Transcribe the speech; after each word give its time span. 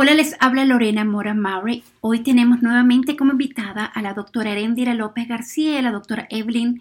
Hola, 0.00 0.14
les 0.14 0.36
habla 0.38 0.64
Lorena 0.64 1.04
Mora 1.04 1.34
Maury. 1.34 1.82
Hoy 2.02 2.20
tenemos 2.20 2.62
nuevamente 2.62 3.16
como 3.16 3.32
invitada 3.32 3.84
a 3.84 4.00
la 4.00 4.14
doctora 4.14 4.52
Erendira 4.52 4.94
López 4.94 5.26
García 5.26 5.72
y 5.72 5.76
a 5.78 5.82
la 5.82 5.90
doctora 5.90 6.28
Evelyn 6.30 6.80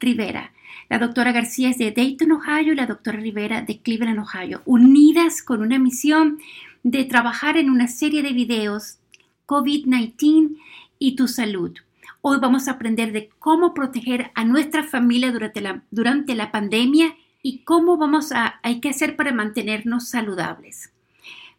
Rivera. 0.00 0.50
La 0.88 0.98
doctora 0.98 1.32
García 1.32 1.68
es 1.68 1.76
de 1.76 1.92
Dayton, 1.92 2.32
Ohio, 2.32 2.72
y 2.72 2.76
la 2.76 2.86
doctora 2.86 3.18
Rivera 3.18 3.60
de 3.60 3.80
Cleveland, 3.80 4.18
Ohio, 4.18 4.62
unidas 4.64 5.42
con 5.42 5.60
una 5.60 5.78
misión 5.78 6.38
de 6.82 7.04
trabajar 7.04 7.58
en 7.58 7.68
una 7.68 7.86
serie 7.86 8.22
de 8.22 8.32
videos 8.32 8.96
COVID-19 9.44 10.56
y 10.98 11.16
tu 11.16 11.28
salud. 11.28 11.76
Hoy 12.22 12.38
vamos 12.40 12.66
a 12.66 12.70
aprender 12.70 13.12
de 13.12 13.28
cómo 13.38 13.74
proteger 13.74 14.30
a 14.34 14.46
nuestra 14.46 14.84
familia 14.84 15.32
durante 15.32 15.60
la, 15.60 15.82
durante 15.90 16.34
la 16.34 16.50
pandemia 16.50 17.14
y 17.42 17.58
cómo 17.58 17.98
vamos 17.98 18.32
a, 18.32 18.58
hay 18.62 18.80
que 18.80 18.88
hacer 18.88 19.16
para 19.16 19.34
mantenernos 19.34 20.08
saludables. 20.08 20.93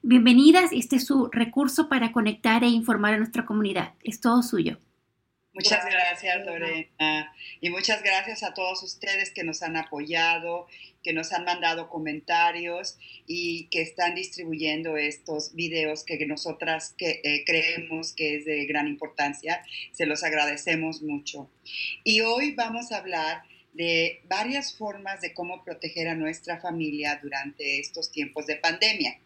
Bienvenidas, 0.07 0.69
este 0.71 0.97
es 0.97 1.07
su 1.07 1.29
recurso 1.31 1.89
para 1.89 2.11
conectar 2.11 2.63
e 2.63 2.67
informar 2.67 3.15
a 3.15 3.17
nuestra 3.17 3.43
comunidad. 3.43 3.95
Es 4.03 4.21
todo 4.21 4.43
suyo. 4.43 4.77
Muchas 5.51 5.83
gracias, 5.83 6.45
Lorena. 6.45 7.33
Y 7.59 7.71
muchas 7.71 8.03
gracias 8.03 8.43
a 8.43 8.53
todos 8.53 8.83
ustedes 8.83 9.31
que 9.31 9.43
nos 9.43 9.63
han 9.63 9.75
apoyado, 9.77 10.67
que 11.01 11.11
nos 11.11 11.33
han 11.33 11.43
mandado 11.43 11.89
comentarios 11.89 12.99
y 13.25 13.65
que 13.69 13.81
están 13.81 14.13
distribuyendo 14.13 14.95
estos 14.95 15.55
videos 15.55 16.03
que 16.03 16.23
nosotras 16.27 16.93
que, 16.95 17.21
eh, 17.23 17.43
creemos 17.43 18.13
que 18.13 18.35
es 18.35 18.45
de 18.45 18.63
gran 18.67 18.87
importancia. 18.87 19.65
Se 19.91 20.05
los 20.05 20.23
agradecemos 20.23 21.01
mucho. 21.01 21.49
Y 22.03 22.21
hoy 22.21 22.51
vamos 22.51 22.91
a 22.91 22.97
hablar 22.97 23.41
de 23.73 24.21
varias 24.29 24.77
formas 24.77 25.21
de 25.21 25.33
cómo 25.33 25.63
proteger 25.63 26.09
a 26.09 26.15
nuestra 26.15 26.61
familia 26.61 27.19
durante 27.23 27.79
estos 27.79 28.11
tiempos 28.11 28.45
de 28.45 28.57
pandemia. 28.57 29.17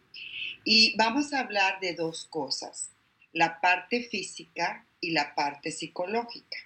Y 0.64 0.96
vamos 0.96 1.32
a 1.32 1.40
hablar 1.40 1.80
de 1.80 1.94
dos 1.94 2.26
cosas, 2.26 2.90
la 3.32 3.60
parte 3.60 4.02
física 4.02 4.84
y 5.00 5.12
la 5.12 5.34
parte 5.34 5.70
psicológica. 5.70 6.58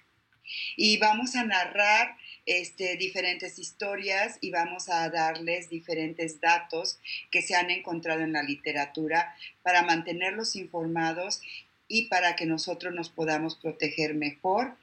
Y 0.75 0.97
vamos 0.97 1.35
a 1.35 1.43
narrar 1.43 2.17
este, 2.45 2.97
diferentes 2.97 3.57
historias 3.57 4.37
y 4.41 4.51
vamos 4.51 4.89
a 4.89 5.09
darles 5.09 5.69
diferentes 5.69 6.39
datos 6.39 6.99
que 7.31 7.41
se 7.41 7.55
han 7.55 7.71
encontrado 7.71 8.21
en 8.21 8.33
la 8.33 8.43
literatura 8.43 9.35
para 9.63 9.81
mantenerlos 9.81 10.55
informados 10.55 11.41
y 11.87 12.07
para 12.07 12.35
que 12.35 12.45
nosotros 12.45 12.93
nos 12.93 13.09
podamos 13.09 13.55
proteger 13.55 14.13
mejor, 14.13 14.75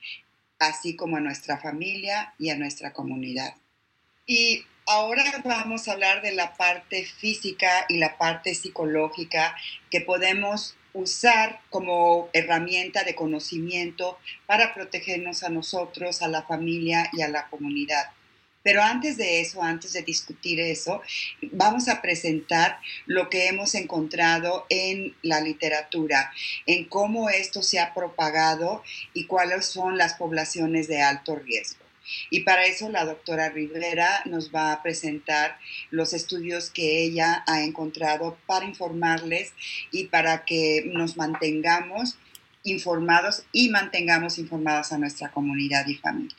así 0.58 0.96
como 0.96 1.16
a 1.16 1.20
nuestra 1.20 1.58
familia 1.58 2.34
y 2.38 2.50
a 2.50 2.56
nuestra 2.56 2.92
comunidad. 2.92 3.54
Y 4.26 4.64
Ahora 4.86 5.22
vamos 5.44 5.86
a 5.86 5.92
hablar 5.92 6.22
de 6.22 6.32
la 6.32 6.54
parte 6.54 7.04
física 7.04 7.86
y 7.88 7.98
la 7.98 8.18
parte 8.18 8.52
psicológica 8.52 9.54
que 9.90 10.00
podemos 10.00 10.76
usar 10.92 11.60
como 11.70 12.28
herramienta 12.32 13.04
de 13.04 13.14
conocimiento 13.14 14.18
para 14.44 14.74
protegernos 14.74 15.44
a 15.44 15.50
nosotros, 15.50 16.20
a 16.20 16.28
la 16.28 16.42
familia 16.42 17.08
y 17.12 17.22
a 17.22 17.28
la 17.28 17.48
comunidad. 17.48 18.06
Pero 18.64 18.82
antes 18.82 19.16
de 19.16 19.40
eso, 19.40 19.62
antes 19.62 19.92
de 19.92 20.02
discutir 20.02 20.58
eso, 20.58 21.00
vamos 21.52 21.88
a 21.88 22.02
presentar 22.02 22.78
lo 23.06 23.30
que 23.30 23.46
hemos 23.46 23.76
encontrado 23.76 24.66
en 24.68 25.14
la 25.22 25.40
literatura, 25.40 26.32
en 26.66 26.86
cómo 26.86 27.30
esto 27.30 27.62
se 27.62 27.78
ha 27.78 27.94
propagado 27.94 28.82
y 29.14 29.26
cuáles 29.26 29.66
son 29.66 29.96
las 29.96 30.14
poblaciones 30.14 30.88
de 30.88 31.02
alto 31.02 31.36
riesgo. 31.36 31.81
Y 32.30 32.40
para 32.40 32.64
eso 32.66 32.88
la 32.90 33.04
doctora 33.04 33.48
Rivera 33.50 34.22
nos 34.24 34.54
va 34.54 34.72
a 34.72 34.82
presentar 34.82 35.56
los 35.90 36.12
estudios 36.12 36.70
que 36.70 37.02
ella 37.02 37.44
ha 37.46 37.62
encontrado 37.62 38.36
para 38.46 38.64
informarles 38.64 39.52
y 39.90 40.06
para 40.08 40.44
que 40.44 40.84
nos 40.92 41.16
mantengamos 41.16 42.18
informados 42.64 43.44
y 43.52 43.70
mantengamos 43.70 44.38
informados 44.38 44.92
a 44.92 44.98
nuestra 44.98 45.30
comunidad 45.30 45.86
y 45.86 45.94
familia. 45.94 46.36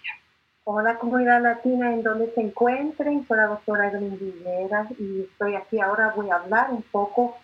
Hola 0.66 0.98
comunidad 0.98 1.42
latina 1.42 1.92
en 1.92 2.04
donde 2.04 2.33
se 2.33 2.39
encuentren, 2.39 3.27
soy 3.27 3.37
la 3.37 3.48
doctora 3.48 3.89
Evelyn 3.89 4.17
Rivera 4.17 4.87
y 4.98 5.23
estoy 5.23 5.55
aquí 5.55 5.82
ahora, 5.82 6.14
voy 6.16 6.30
a 6.30 6.36
hablar 6.36 6.71
un 6.71 6.83
poco. 6.83 7.37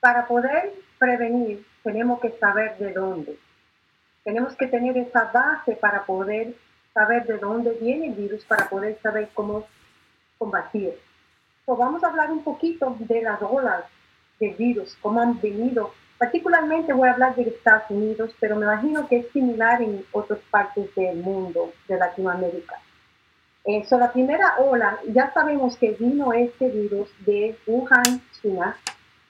Para 0.00 0.26
poder 0.26 0.74
prevenir 0.98 1.66
tenemos 1.82 2.20
que 2.20 2.32
saber 2.38 2.76
de 2.76 2.92
dónde. 2.92 3.38
Tenemos 4.22 4.54
que 4.56 4.66
tener 4.66 4.98
esa 4.98 5.30
base 5.32 5.76
para 5.76 6.04
poder 6.04 6.54
saber 6.96 7.26
de 7.26 7.36
dónde 7.36 7.72
viene 7.72 8.06
el 8.06 8.14
virus 8.14 8.42
para 8.46 8.70
poder 8.70 8.98
saber 9.02 9.28
cómo 9.34 9.66
combatir. 10.38 10.94
So, 11.66 11.76
vamos 11.76 12.02
a 12.02 12.06
hablar 12.06 12.32
un 12.32 12.42
poquito 12.42 12.96
de 13.00 13.20
las 13.20 13.40
olas 13.42 13.84
del 14.40 14.54
virus, 14.54 14.96
cómo 15.02 15.20
han 15.20 15.38
venido. 15.38 15.92
Particularmente 16.16 16.94
voy 16.94 17.10
a 17.10 17.12
hablar 17.12 17.36
de 17.36 17.42
Estados 17.42 17.90
Unidos, 17.90 18.34
pero 18.40 18.56
me 18.56 18.64
imagino 18.64 19.06
que 19.06 19.18
es 19.18 19.28
similar 19.32 19.82
en 19.82 20.06
otras 20.10 20.38
partes 20.50 20.94
del 20.94 21.18
mundo, 21.18 21.70
de 21.86 21.98
Latinoamérica. 21.98 22.76
Eh, 23.66 23.84
la 23.90 24.12
primera 24.12 24.54
ola, 24.58 24.98
ya 25.12 25.30
sabemos 25.34 25.76
que 25.76 25.90
vino 25.90 26.32
este 26.32 26.70
virus 26.70 27.10
de 27.26 27.58
Wuhan, 27.66 28.22
China, 28.40 28.74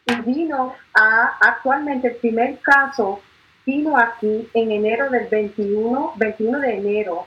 y 0.04 0.15
vino 0.21 0.72
a, 0.94 1.37
actualmente 1.41 2.09
el 2.09 2.16
primer 2.16 2.60
caso 2.60 3.21
vino 3.65 3.98
aquí 3.98 4.48
en 4.54 4.71
enero 4.71 5.10
del 5.10 5.27
21, 5.27 6.12
21 6.16 6.60
de 6.60 6.77
enero 6.77 7.27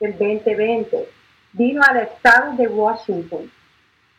del 0.00 0.12
2020. 0.12 1.08
Vino 1.52 1.82
al 1.88 1.98
estado 1.98 2.52
de 2.56 2.68
Washington. 2.68 3.50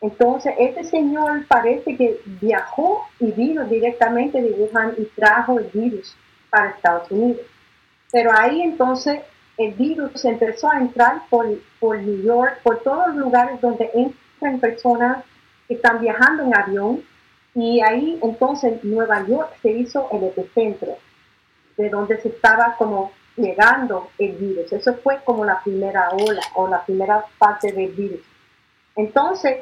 Entonces, 0.00 0.54
este 0.58 0.84
señor 0.84 1.46
parece 1.46 1.96
que 1.96 2.20
viajó 2.40 3.06
y 3.18 3.32
vino 3.32 3.64
directamente 3.66 4.40
de 4.40 4.52
Wuhan 4.52 4.94
y 4.96 5.04
trajo 5.16 5.58
el 5.58 5.66
virus 5.66 6.16
para 6.48 6.70
Estados 6.70 7.10
Unidos. 7.10 7.42
Pero 8.10 8.30
ahí 8.32 8.62
entonces 8.62 9.20
el 9.58 9.72
virus 9.74 10.24
empezó 10.24 10.70
a 10.70 10.78
entrar 10.78 11.22
por, 11.28 11.46
por 11.78 11.98
New 11.98 12.22
York, 12.22 12.60
por 12.62 12.82
todos 12.82 13.08
los 13.08 13.16
lugares 13.16 13.60
donde 13.60 13.90
entran 13.94 14.58
personas 14.58 15.24
que 15.68 15.74
están 15.74 16.00
viajando 16.00 16.44
en 16.44 16.56
avión. 16.56 17.02
Y 17.54 17.80
ahí 17.80 18.18
entonces 18.22 18.82
Nueva 18.82 19.26
York 19.26 19.52
se 19.60 19.70
hizo 19.72 20.08
el 20.12 20.24
epicentro, 20.24 20.96
de 21.76 21.90
donde 21.90 22.18
se 22.22 22.28
estaba 22.28 22.74
como 22.78 23.12
llegando 23.36 24.10
el 24.18 24.32
virus. 24.32 24.72
Eso 24.72 24.94
fue 25.02 25.18
como 25.24 25.44
la 25.44 25.62
primera 25.62 26.10
ola 26.10 26.42
o 26.54 26.68
la 26.68 26.84
primera 26.84 27.24
parte 27.38 27.72
del 27.72 27.92
virus. 27.92 28.20
Entonces, 28.96 29.58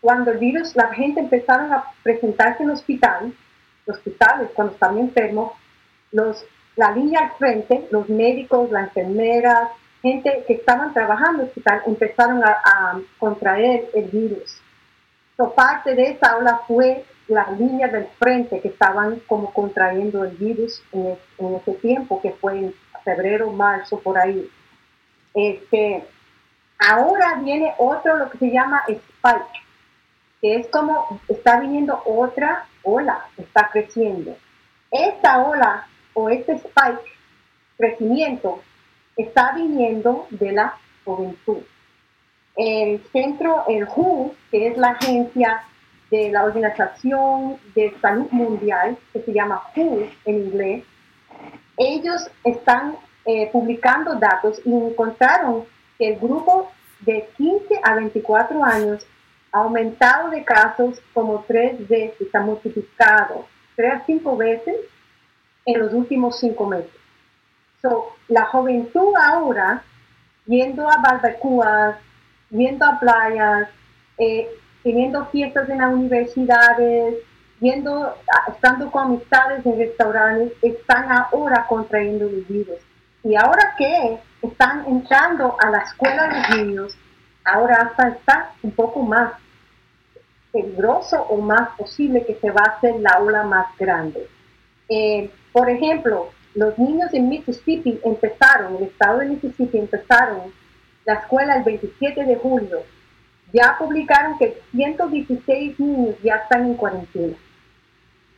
cuando 0.00 0.32
el 0.32 0.38
virus, 0.38 0.74
la 0.74 0.88
gente 0.92 1.20
empezaron 1.20 1.72
a 1.72 1.84
presentarse 2.02 2.64
en 2.64 2.70
hospital, 2.70 3.32
los 3.86 3.96
hospitales 3.96 4.50
cuando 4.54 4.74
estaban 4.74 4.98
enfermos, 4.98 5.52
los, 6.10 6.44
la 6.76 6.90
línea 6.92 7.20
al 7.20 7.32
frente, 7.32 7.86
los 7.90 8.08
médicos, 8.08 8.70
las 8.70 8.88
enfermeras, 8.88 9.70
gente 10.02 10.44
que 10.46 10.54
estaban 10.54 10.92
trabajando 10.92 11.34
en 11.34 11.40
el 11.40 11.46
hospital, 11.46 11.82
empezaron 11.86 12.42
a, 12.44 13.00
contraer 13.18 13.88
el 13.94 14.04
virus. 14.06 14.60
So, 15.36 15.54
parte 15.54 15.94
de 15.94 16.10
esa 16.10 16.36
ola 16.36 16.60
fue 16.66 17.04
la 17.28 17.50
línea 17.52 17.86
del 17.86 18.06
frente 18.18 18.60
que 18.60 18.68
estaban 18.68 19.20
como 19.28 19.52
contrayendo 19.52 20.24
el 20.24 20.36
virus 20.36 20.82
en, 20.92 21.16
en 21.38 21.54
ese 21.54 21.72
tiempo, 21.74 22.20
que 22.20 22.32
fue 22.32 22.72
febrero, 23.04 23.50
marzo, 23.50 24.00
por 24.00 24.18
ahí. 24.18 24.50
Este, 25.34 26.04
ahora 26.78 27.40
viene 27.42 27.74
otro, 27.78 28.16
lo 28.16 28.30
que 28.30 28.38
se 28.38 28.50
llama 28.50 28.82
spike, 28.88 29.62
que 30.40 30.56
es 30.56 30.68
como 30.68 31.20
está 31.28 31.60
viniendo 31.60 32.02
otra 32.04 32.66
ola, 32.82 33.26
está 33.36 33.68
creciendo. 33.72 34.36
Esta 34.90 35.42
ola 35.42 35.86
o 36.14 36.28
este 36.28 36.52
spike, 36.52 37.02
crecimiento, 37.76 38.60
está 39.16 39.52
viniendo 39.52 40.26
de 40.30 40.52
la 40.52 40.74
juventud. 41.04 41.62
El 42.56 43.02
centro, 43.12 43.64
el 43.68 43.84
WHO, 43.84 44.34
que 44.50 44.68
es 44.68 44.76
la 44.76 44.90
agencia 44.90 45.64
de 46.10 46.30
la 46.30 46.44
Organización 46.44 47.56
de 47.74 47.94
Salud 48.02 48.28
Mundial, 48.30 48.98
que 49.12 49.22
se 49.22 49.32
llama 49.32 49.62
WHO 49.74 50.06
en 50.26 50.34
inglés, 50.34 50.84
ellos 51.76 52.30
están 52.44 52.96
eh, 53.24 53.48
publicando 53.52 54.14
datos 54.16 54.60
y 54.64 54.72
encontraron 54.72 55.64
que 55.98 56.14
el 56.14 56.18
grupo 56.18 56.70
de 57.00 57.28
15 57.36 57.80
a 57.82 57.94
24 57.94 58.64
años 58.64 59.06
ha 59.52 59.58
aumentado 59.60 60.30
de 60.30 60.44
casos 60.44 61.00
como 61.12 61.44
tres 61.46 61.86
veces, 61.88 62.34
ha 62.34 62.40
multiplicado 62.40 63.46
tres 63.76 63.92
a 63.94 64.04
cinco 64.04 64.36
veces 64.36 64.76
en 65.66 65.80
los 65.80 65.92
últimos 65.92 66.38
cinco 66.40 66.66
meses. 66.66 66.90
So, 67.80 68.14
la 68.28 68.46
juventud 68.46 69.12
ahora, 69.20 69.82
yendo 70.46 70.88
a 70.88 70.98
barbacoas, 70.98 71.96
yendo 72.50 72.84
a 72.86 72.98
playas, 72.98 73.68
eh, 74.18 74.48
teniendo 74.82 75.26
fiestas 75.26 75.68
en 75.68 75.78
las 75.78 75.92
universidades, 75.92 77.16
viendo, 77.62 78.16
estando 78.48 78.90
con 78.90 79.04
amistades 79.04 79.64
en 79.64 79.78
restaurantes, 79.78 80.52
están 80.62 81.10
ahora 81.12 81.64
contrayendo 81.68 82.26
el 82.26 82.44
virus. 82.48 82.80
Y 83.22 83.36
ahora 83.36 83.74
que 83.78 84.18
están 84.42 84.84
entrando 84.88 85.56
a 85.60 85.70
la 85.70 85.78
escuela 85.78 86.26
los 86.26 86.58
niños, 86.58 86.98
ahora 87.44 87.76
hasta 87.76 88.08
está 88.08 88.50
un 88.64 88.72
poco 88.72 89.02
más 89.02 89.34
peligroso 90.50 91.22
o 91.30 91.40
más 91.40 91.70
posible 91.76 92.26
que 92.26 92.34
se 92.34 92.50
va 92.50 92.62
a 92.64 92.76
hacer 92.76 92.96
la 92.98 93.20
ola 93.20 93.44
más 93.44 93.66
grande. 93.78 94.26
Eh, 94.88 95.30
por 95.52 95.70
ejemplo, 95.70 96.30
los 96.56 96.76
niños 96.78 97.14
en 97.14 97.28
Mississippi 97.28 98.00
empezaron, 98.04 98.76
el 98.76 98.84
estado 98.88 99.18
de 99.20 99.26
Mississippi 99.26 99.78
empezaron 99.78 100.52
la 101.04 101.14
escuela 101.14 101.56
el 101.58 101.62
27 101.62 102.24
de 102.24 102.36
julio. 102.36 102.80
Ya 103.52 103.76
publicaron 103.78 104.36
que 104.38 104.60
116 104.72 105.78
niños 105.78 106.16
ya 106.24 106.34
están 106.36 106.66
en 106.66 106.74
cuarentena. 106.74 107.36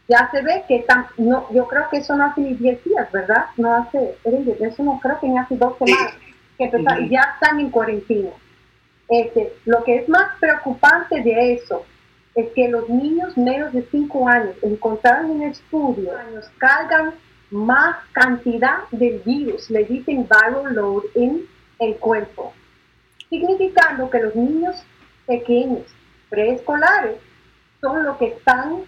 Ya 0.09 0.29
se 0.31 0.43
ve 0.43 0.65
que 0.69 0.77
están, 0.77 1.07
no, 1.17 1.47
yo 1.53 1.67
creo 1.67 1.89
que 1.91 1.99
eso 1.99 2.15
no 2.15 2.25
hace 2.27 2.43
ni 2.43 2.55
10 2.55 2.85
días, 2.85 3.11
¿verdad? 3.11 3.47
No 3.57 3.75
hace, 3.75 4.17
eso 4.61 4.83
no 4.83 5.01
creo 5.01 5.19
que 5.19 5.29
ni 5.29 5.39
hace 5.39 5.57
dos 5.57 5.79
semanas 5.79 6.15
que 6.59 6.65
empezaron, 6.65 7.09
ya 7.09 7.23
están 7.35 7.59
en 7.61 7.71
cuarentena. 7.71 8.31
Este, 9.09 9.53
lo 9.65 9.83
que 9.85 9.97
es 9.97 10.09
más 10.09 10.39
preocupante 10.41 11.23
de 11.23 11.55
eso 11.55 11.85
es 12.35 12.51
que 12.55 12.69
los 12.69 12.89
niños 12.89 13.37
menos 13.37 13.73
de 13.73 13.87
5 13.91 14.29
años 14.29 14.57
encontraron 14.63 15.31
en 15.31 15.51
estudio, 15.51 16.17
años 16.17 16.51
cargan 16.59 17.15
más 17.51 17.97
cantidad 18.13 18.79
del 18.91 19.21
virus, 19.21 19.71
le 19.71 19.85
dicen 19.85 20.27
viral 20.29 20.75
load 20.75 21.05
en 21.15 21.47
el 21.79 21.97
cuerpo, 21.97 22.53
significando 23.29 24.11
que 24.11 24.21
los 24.21 24.35
niños 24.35 24.77
pequeños, 25.27 25.87
preescolares, 26.29 27.19
son 27.81 28.05
los 28.05 28.17
que 28.17 28.27
están 28.29 28.83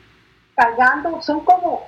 cargando, 0.57 1.23
son 1.23 1.41
como 1.45 1.87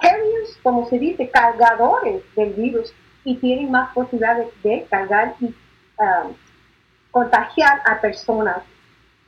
carriers, 0.00 0.58
como 0.62 0.86
se 0.88 0.98
dice, 0.98 1.30
cargadores 1.30 2.22
del 2.34 2.52
virus 2.52 2.92
y 3.24 3.36
tienen 3.36 3.70
más 3.70 3.92
posibilidades 3.94 4.48
de 4.62 4.86
cargar 4.90 5.34
y 5.40 5.46
um, 5.46 6.34
contagiar 7.10 7.80
a 7.86 8.00
personas 8.00 8.58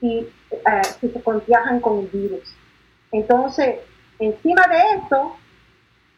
si, 0.01 0.29
uh, 0.53 0.85
se 1.01 1.23
contagian 1.23 1.81
con 1.81 2.01
el 2.01 2.07
virus. 2.09 2.55
Entonces, 3.13 3.77
encima 4.19 4.67
de 4.69 4.79
esto, 4.99 5.37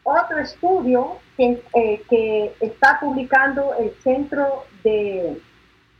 otro 0.03 0.39
estudio 0.39 1.17
que, 1.37 1.63
eh, 1.73 2.03
que 2.09 2.55
está 2.59 2.99
publicando 2.99 3.73
el 3.79 3.93
Centro 4.03 4.65
de 4.83 5.41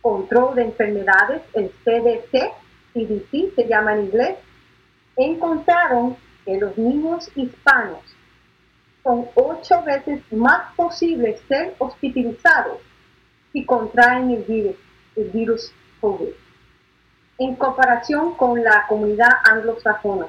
Control 0.02 0.56
de 0.56 0.64
Enfermedades, 0.64 1.42
el 1.54 1.72
CDC, 1.84 2.52
CDC 2.94 3.56
se 3.56 3.68
llama 3.68 3.94
en 3.94 4.06
inglés, 4.06 4.38
encontraron 5.16 6.18
que 6.46 6.58
los 6.58 6.78
niños 6.78 7.30
hispanos 7.36 8.02
son 9.04 9.28
ocho 9.36 9.84
veces 9.84 10.22
más 10.32 10.74
posibles 10.76 11.42
ser 11.48 11.76
hospitalizados 11.78 12.80
si 13.52 13.66
contraen 13.66 14.32
el 14.32 14.44
virus, 14.44 14.76
el 15.16 15.30
virus 15.30 15.74
COVID, 16.02 16.34
en 17.40 17.56
comparación 17.56 18.36
con 18.36 18.64
la 18.64 18.86
comunidad 18.88 19.32
anglosajona 19.44 20.28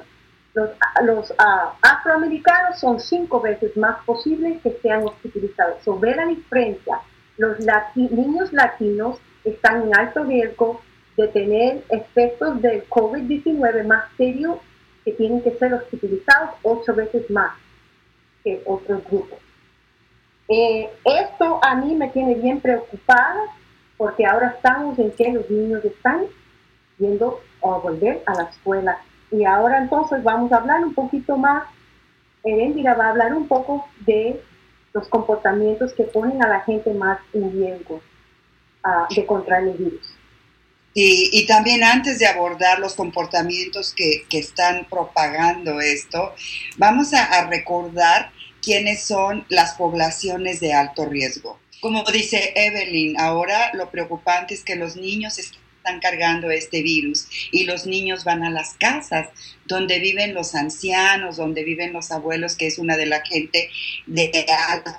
los, 0.55 0.69
los 1.03 1.31
uh, 1.31 1.75
afroamericanos 1.81 2.79
son 2.79 2.99
cinco 2.99 3.41
veces 3.41 3.75
más 3.75 4.03
posibles 4.05 4.61
que 4.61 4.71
sean 4.81 5.03
hospitalizados. 5.03 5.83
Sobre 5.83 6.15
la 6.15 6.25
diferencia, 6.25 7.01
los 7.37 7.57
niños 7.95 8.53
latinos 8.53 9.19
están 9.43 9.83
en 9.83 9.95
alto 9.95 10.23
riesgo 10.23 10.81
de 11.17 11.27
tener 11.27 11.83
efectos 11.89 12.61
del 12.61 12.87
COVID-19 12.89 13.85
más 13.85 14.05
serios 14.15 14.59
que 15.05 15.11
tienen 15.13 15.41
que 15.41 15.51
ser 15.57 15.73
hospitalizados 15.73 16.55
ocho 16.63 16.93
veces 16.95 17.29
más 17.29 17.53
que 18.43 18.61
otros 18.65 19.03
grupos. 19.09 19.39
Eh, 20.49 20.89
esto 21.05 21.59
a 21.63 21.75
mí 21.75 21.95
me 21.95 22.09
tiene 22.09 22.35
bien 22.35 22.59
preocupada 22.59 23.41
porque 23.97 24.25
ahora 24.25 24.49
estamos 24.49 24.97
en 24.99 25.11
que 25.11 25.31
los 25.31 25.49
niños 25.49 25.85
están 25.85 26.25
yendo 26.97 27.39
a 27.63 27.77
volver 27.77 28.21
a 28.25 28.33
la 28.33 28.43
escuela 28.49 28.99
y 29.31 29.43
ahora 29.43 29.79
entonces 29.79 30.23
vamos 30.23 30.51
a 30.51 30.57
hablar 30.57 30.83
un 30.83 30.93
poquito 30.93 31.37
más, 31.37 31.63
Erendira 32.43 32.93
va 32.93 33.07
a 33.07 33.09
hablar 33.09 33.33
un 33.33 33.47
poco 33.47 33.87
de 34.05 34.41
los 34.93 35.07
comportamientos 35.09 35.93
que 35.93 36.03
ponen 36.03 36.43
a 36.43 36.47
la 36.47 36.61
gente 36.61 36.93
más 36.93 37.19
en 37.33 37.51
riesgo 37.51 38.01
uh, 38.85 39.13
de 39.13 39.25
contraer 39.25 39.69
el 39.69 39.77
virus. 39.77 40.14
Y, 40.97 41.29
y, 41.33 41.45
también 41.45 41.83
antes 41.83 42.19
de 42.19 42.25
abordar 42.25 42.79
los 42.79 42.93
comportamientos 42.93 43.93
que, 43.93 44.23
que 44.29 44.39
están 44.39 44.87
propagando 44.89 45.81
esto, 45.81 46.33
vamos 46.77 47.13
a, 47.13 47.47
recordar 47.47 48.31
quiénes 48.61 49.03
son 49.03 49.45
las 49.49 49.73
poblaciones 49.73 50.61
de 50.61 50.73
alto 50.73 51.05
riesgo. 51.05 51.59
Como 51.81 52.01
dice 52.05 52.53
Evelyn, 52.55 53.19
ahora 53.19 53.71
lo 53.73 53.91
preocupante 53.91 54.53
es 54.53 54.63
que 54.63 54.77
los 54.77 54.95
niños 54.95 55.37
están 55.37 55.99
cargando 55.99 56.49
este 56.49 56.81
virus 56.81 57.27
y 57.51 57.65
los 57.65 57.85
niños 57.85 58.23
van 58.23 58.43
a 58.43 58.49
las 58.49 58.75
casas 58.75 59.27
donde 59.65 59.99
viven 59.99 60.33
los 60.33 60.55
ancianos, 60.55 61.35
donde 61.35 61.65
viven 61.65 61.91
los 61.91 62.09
abuelos, 62.11 62.55
que 62.55 62.67
es 62.67 62.79
una 62.79 62.95
de 62.95 63.05
la 63.05 63.19
gente 63.25 63.69
de 64.07 64.45
alto 64.69 64.91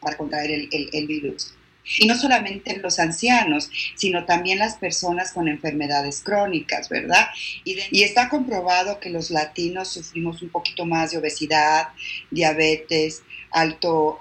para 0.00 0.16
contraer 0.16 0.50
el, 0.50 0.88
el, 0.90 1.06
virus. 1.06 1.54
Y 1.98 2.06
no 2.06 2.16
solamente 2.16 2.76
los 2.78 2.98
ancianos, 2.98 3.70
sino 3.94 4.24
también 4.24 4.58
las 4.58 4.76
personas 4.76 5.32
con 5.32 5.48
enfermedades 5.48 6.20
crónicas, 6.22 6.88
¿verdad? 6.88 7.26
Y, 7.64 7.78
y, 7.90 8.02
está 8.02 8.28
comprobado 8.28 9.00
que 9.00 9.10
los 9.10 9.30
latinos 9.30 9.88
sufrimos 9.88 10.42
un 10.42 10.48
poquito 10.48 10.86
más 10.86 11.10
de 11.10 11.18
obesidad, 11.18 11.88
diabetes, 12.30 13.22
alto, 13.54 14.18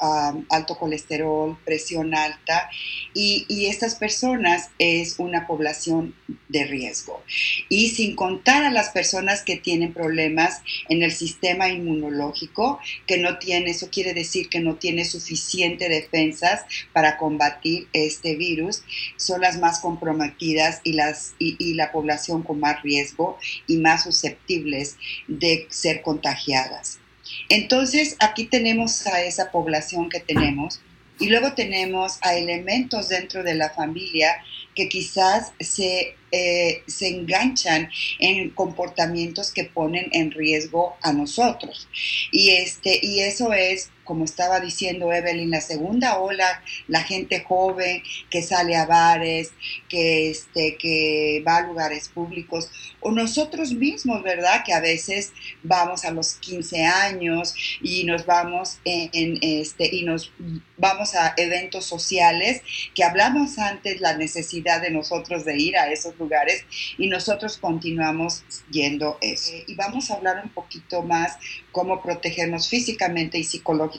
alto 0.49 0.77
colesterol, 0.77 1.57
presión 1.65 2.15
alta, 2.15 2.69
y, 3.13 3.45
estas 3.63 3.95
personas 3.95 4.69
es 4.77 5.15
una 5.17 5.47
población 5.47 6.13
de 6.49 6.65
riesgo. 6.65 7.23
Y 7.69 7.89
sin 7.89 8.15
contar 8.15 8.63
a 8.63 8.71
las 8.71 8.89
personas 8.89 9.41
que 9.41 9.55
tienen 9.55 9.93
problemas 9.93 10.61
en 10.89 11.01
el 11.01 11.11
sistema 11.11 11.69
inmunológico, 11.69 12.79
que 13.07 13.17
no 13.17 13.39
tiene, 13.39 13.71
eso 13.71 13.89
quiere 13.89 14.13
decir 14.13 14.49
que 14.49 14.59
no 14.59 14.75
tiene 14.75 15.05
suficiente 15.05 15.89
defensas 15.89 16.65
para 16.91 17.17
combatir 17.17 17.87
este 17.93 18.35
virus, 18.35 18.83
son 19.17 19.41
las 19.41 19.57
más 19.59 19.79
comprometidas 19.79 20.81
y, 20.83 20.93
las, 20.93 21.33
y 21.39 21.73
la 21.73 21.91
población 21.91 22.43
con 22.43 22.59
más 22.59 22.83
riesgo 22.83 23.37
y 23.67 23.77
más 23.77 24.03
susceptibles 24.03 24.97
de 25.27 25.67
ser 25.69 26.01
contagiadas. 26.01 26.99
Entonces, 27.49 28.15
aquí 28.19 28.45
tenemos 28.45 29.05
a 29.07 29.23
esa 29.23 29.51
población 29.51 30.09
que 30.09 30.19
tenemos 30.19 30.81
y 31.19 31.27
luego 31.27 31.53
tenemos 31.53 32.17
a 32.21 32.35
elementos 32.35 33.09
dentro 33.09 33.43
de 33.43 33.53
la 33.53 33.69
familia 33.69 34.43
que 34.75 34.89
quizás 34.89 35.53
se, 35.59 36.15
eh, 36.31 36.83
se 36.87 37.07
enganchan 37.07 37.89
en 38.19 38.49
comportamientos 38.49 39.51
que 39.51 39.65
ponen 39.65 40.09
en 40.11 40.31
riesgo 40.31 40.95
a 41.01 41.13
nosotros. 41.13 41.87
Y, 42.31 42.49
este, 42.49 42.99
y 43.01 43.19
eso 43.19 43.53
es 43.53 43.91
como 44.03 44.25
estaba 44.25 44.59
diciendo 44.59 45.11
Evelyn, 45.11 45.49
la 45.49 45.61
segunda 45.61 46.19
ola, 46.19 46.61
la 46.87 47.03
gente 47.03 47.41
joven 47.41 48.03
que 48.29 48.41
sale 48.41 48.75
a 48.75 48.85
bares, 48.85 49.51
que, 49.89 50.29
este, 50.29 50.77
que 50.77 51.43
va 51.47 51.57
a 51.57 51.67
lugares 51.67 52.09
públicos, 52.09 52.69
o 52.99 53.11
nosotros 53.11 53.73
mismos, 53.73 54.23
¿verdad? 54.23 54.63
Que 54.65 54.73
a 54.73 54.79
veces 54.79 55.31
vamos 55.61 56.05
a 56.05 56.11
los 56.11 56.35
15 56.35 56.85
años 56.85 57.53
y 57.81 58.03
nos 58.05 58.25
vamos 58.25 58.79
en, 58.85 59.39
este, 59.41 59.89
y 59.93 60.03
nos 60.03 60.31
vamos 60.77 61.15
a 61.15 61.33
eventos 61.37 61.85
sociales 61.85 62.61
que 62.95 63.03
hablamos 63.03 63.57
antes 63.57 64.01
la 64.01 64.17
necesidad 64.17 64.81
de 64.81 64.91
nosotros 64.91 65.45
de 65.45 65.57
ir 65.57 65.77
a 65.77 65.91
esos 65.91 66.17
lugares 66.17 66.65
y 66.97 67.07
nosotros 67.07 67.57
continuamos 67.57 68.43
yendo 68.71 69.17
eso. 69.21 69.53
Y 69.67 69.75
vamos 69.75 70.09
a 70.09 70.15
hablar 70.15 70.41
un 70.43 70.49
poquito 70.49 71.01
más 71.01 71.37
cómo 71.71 72.01
protegernos 72.01 72.69
físicamente 72.69 73.37
y 73.37 73.43
psicológicamente. 73.43 73.92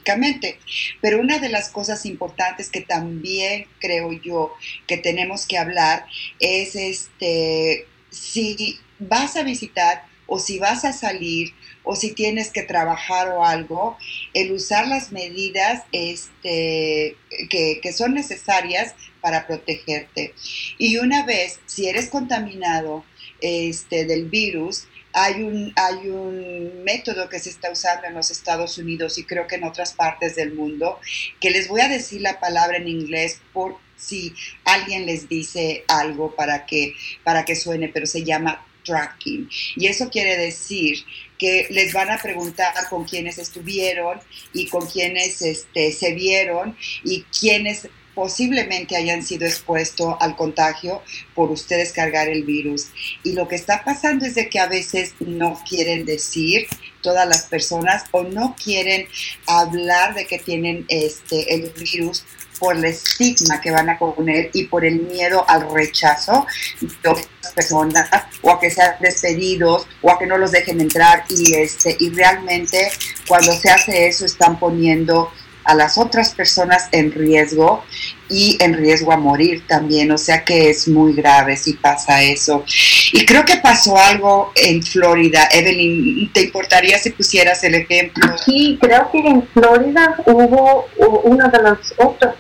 Pero 1.00 1.20
una 1.20 1.38
de 1.38 1.48
las 1.48 1.68
cosas 1.68 2.06
importantes 2.06 2.70
que 2.70 2.80
también 2.80 3.66
creo 3.78 4.12
yo 4.12 4.52
que 4.86 4.96
tenemos 4.96 5.46
que 5.46 5.58
hablar 5.58 6.06
es 6.40 6.74
este, 6.74 7.86
si 8.10 8.78
vas 8.98 9.36
a 9.36 9.42
visitar 9.42 10.04
o 10.26 10.38
si 10.38 10.58
vas 10.58 10.84
a 10.84 10.92
salir 10.92 11.52
o 11.82 11.96
si 11.96 12.12
tienes 12.12 12.50
que 12.50 12.62
trabajar 12.62 13.28
o 13.28 13.44
algo, 13.44 13.98
el 14.32 14.52
usar 14.52 14.88
las 14.88 15.12
medidas 15.12 15.82
este, 15.92 17.16
que, 17.50 17.80
que 17.82 17.92
son 17.92 18.14
necesarias 18.14 18.94
para 19.20 19.46
protegerte. 19.46 20.34
Y 20.78 20.96
una 20.96 21.24
vez, 21.26 21.60
si 21.66 21.88
eres 21.88 22.08
contaminado 22.08 23.04
este, 23.40 24.06
del 24.06 24.28
virus, 24.30 24.86
hay 25.14 25.42
un, 25.42 25.73
hay 25.76 26.09
un 26.09 26.83
método 26.85 27.28
que 27.28 27.38
se 27.38 27.50
está 27.50 27.71
usando 27.71 28.06
en 28.06 28.14
los 28.14 28.30
Estados 28.30 28.76
Unidos 28.78 29.16
y 29.16 29.25
creo 29.25 29.47
que 29.47 29.54
en 29.54 29.64
otras 29.64 29.92
partes 29.92 30.35
del 30.35 30.52
mundo, 30.54 30.99
que 31.40 31.50
les 31.50 31.68
voy 31.68 31.80
a 31.80 31.88
decir 31.88 32.21
la 32.21 32.40
palabra 32.40 32.76
en 32.76 32.88
inglés 32.88 33.40
por 33.52 33.78
si 33.97 34.35
alguien 34.64 35.06
les 35.06 35.28
dice 35.28 35.85
algo 35.88 36.35
para 36.35 36.66
que, 36.66 36.94
para 37.23 37.44
que 37.44 37.54
suene, 37.54 37.88
pero 37.88 38.06
se 38.06 38.25
llama 38.25 38.66
tracking. 38.85 39.49
Y 39.76 39.87
eso 39.87 40.11
quiere 40.11 40.37
decir 40.37 40.99
que 41.38 41.68
les 41.71 41.92
van 41.92 42.11
a 42.11 42.18
preguntar 42.18 42.75
con 42.90 43.04
quiénes 43.04 43.38
estuvieron 43.38 44.21
y 44.52 44.66
con 44.66 44.87
quiénes 44.87 45.42
este, 45.42 45.92
se 45.92 46.12
vieron 46.12 46.76
y 47.04 47.23
quiénes 47.38 47.88
posiblemente 48.14 48.97
hayan 48.97 49.23
sido 49.23 49.47
expuestos 49.47 50.16
al 50.21 50.37
contagio 50.37 51.02
por 51.35 51.50
ustedes 51.50 51.92
cargar 51.92 52.28
el 52.28 52.44
virus. 52.44 52.88
Y 53.23 53.33
lo 53.33 53.49
que 53.49 53.56
está 53.56 53.85
pasando 53.85 54.26
es 54.26 54.35
de 54.35 54.49
que 54.49 54.61
a 54.61 54.66
veces 54.66 55.14
no 55.21 55.59
quieren 55.68 56.04
decir 56.04 56.66
todas 57.02 57.28
las 57.28 57.42
personas 57.42 58.04
o 58.12 58.23
no 58.23 58.56
quieren 58.62 59.06
hablar 59.47 60.14
de 60.14 60.26
que 60.26 60.38
tienen 60.38 60.87
este 60.88 61.54
el 61.54 61.71
virus 61.71 62.25
por 62.59 62.76
el 62.76 62.85
estigma 62.85 63.61
que 63.61 63.71
van 63.71 63.90
a 63.90 63.99
poner 63.99 64.50
y 64.54 64.64
por 64.64 64.85
el 64.85 65.00
miedo 65.00 65.44
al 65.49 65.71
rechazo 65.71 66.47
de 66.80 67.09
otras 67.09 67.52
personas 67.54 68.09
o 68.42 68.50
a 68.50 68.61
que 68.61 68.71
sean 68.71 68.94
despedidos 69.00 69.87
o 70.02 70.11
a 70.11 70.18
que 70.18 70.26
no 70.26 70.38
los 70.38 70.52
dejen 70.52 70.80
entrar 70.80 71.25
y 71.28 71.54
este 71.56 71.97
y 71.99 72.11
realmente 72.11 72.90
cuando 73.28 73.52
se 73.52 73.71
hace 73.71 74.06
eso 74.06 74.25
están 74.25 74.59
poniendo 74.59 75.30
a 75.64 75.75
las 75.75 75.99
otras 75.99 76.35
personas 76.35 76.88
en 76.92 77.12
riesgo 77.12 77.85
y 78.28 78.56
en 78.61 78.75
riesgo 78.75 79.12
a 79.12 79.16
morir 79.16 79.66
también, 79.66 80.11
o 80.12 80.18
sea 80.18 80.44
que 80.44 80.71
es 80.71 80.88
muy 80.88 81.14
grave 81.14 81.56
si 81.56 81.75
pasa 81.75 82.23
eso. 82.23 82.64
Y 83.12 83.25
creo 83.25 83.44
que 83.44 83.56
pasó 83.56 83.97
algo 83.97 84.52
en 84.54 84.83
Florida. 84.83 85.49
Evelyn, 85.52 86.33
¿te 86.33 86.42
importaría 86.42 86.99
si 86.99 87.11
pusieras 87.11 87.62
el 87.64 87.75
ejemplo? 87.75 88.37
Sí, 88.44 88.78
creo 88.80 89.11
que 89.11 89.18
en 89.18 89.47
Florida 89.49 90.16
hubo 90.26 90.87
una 91.25 91.49
de 91.49 91.62
las 91.62 91.78
otras 91.99 92.35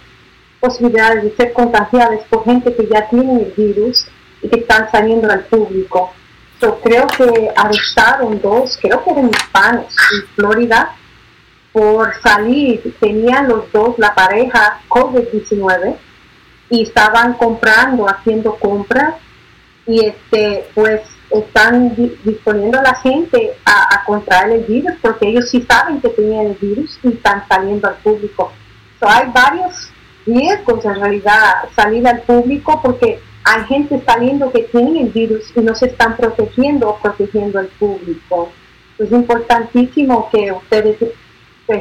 posibilidades 0.60 1.24
de 1.24 1.36
ser 1.36 1.52
contagiadas 1.52 2.20
por 2.30 2.44
gente 2.44 2.74
que 2.74 2.86
ya 2.90 3.08
tiene 3.08 3.42
el 3.42 3.52
virus 3.56 4.06
y 4.42 4.48
que 4.48 4.60
están 4.60 4.90
saliendo 4.90 5.30
al 5.30 5.44
público. 5.44 6.12
Yo 6.60 6.80
creo 6.80 7.06
que 7.06 7.50
arrestaron 7.56 8.40
dos, 8.40 8.78
creo 8.80 9.04
que 9.04 9.10
eran 9.10 9.28
hispanos 9.28 9.94
en 10.14 10.26
Florida, 10.34 10.96
por 11.74 12.14
salir. 12.22 12.94
Tenían 13.00 13.48
los 13.48 13.70
dos, 13.72 13.98
la 13.98 14.14
pareja 14.14 14.80
COVID-19, 14.88 15.96
y 16.70 16.82
estaban 16.84 17.34
comprando, 17.34 18.06
haciendo 18.08 18.54
compras, 18.54 19.16
y 19.86 20.06
este, 20.06 20.66
pues 20.74 21.02
están 21.30 21.94
disponiendo 22.24 22.78
a 22.78 22.82
la 22.82 22.94
gente 22.94 23.54
a, 23.64 23.96
a, 23.96 24.04
contraer 24.04 24.52
el 24.52 24.64
virus 24.64 24.92
porque 25.02 25.28
ellos 25.28 25.50
sí 25.50 25.66
saben 25.68 26.00
que 26.00 26.10
tenían 26.10 26.46
el 26.46 26.54
virus 26.54 26.98
y 27.02 27.08
están 27.08 27.46
saliendo 27.48 27.88
al 27.88 27.96
público. 27.96 28.52
So, 29.00 29.08
hay 29.08 29.30
varios 29.34 29.90
riesgos 30.24 30.84
en 30.84 30.94
realidad 30.94 31.68
salir 31.74 32.06
al 32.06 32.22
público 32.22 32.80
porque 32.82 33.20
hay 33.42 33.64
gente 33.64 34.00
saliendo 34.06 34.52
que 34.52 34.62
tiene 34.62 35.02
el 35.02 35.08
virus 35.08 35.52
y 35.54 35.60
no 35.60 35.74
se 35.74 35.86
están 35.86 36.16
protegiendo 36.16 36.88
o 36.88 36.98
protegiendo 36.98 37.58
al 37.58 37.66
público. 37.66 38.52
Es 38.98 39.10
importantísimo 39.10 40.30
que 40.30 40.52
ustedes 40.52 40.96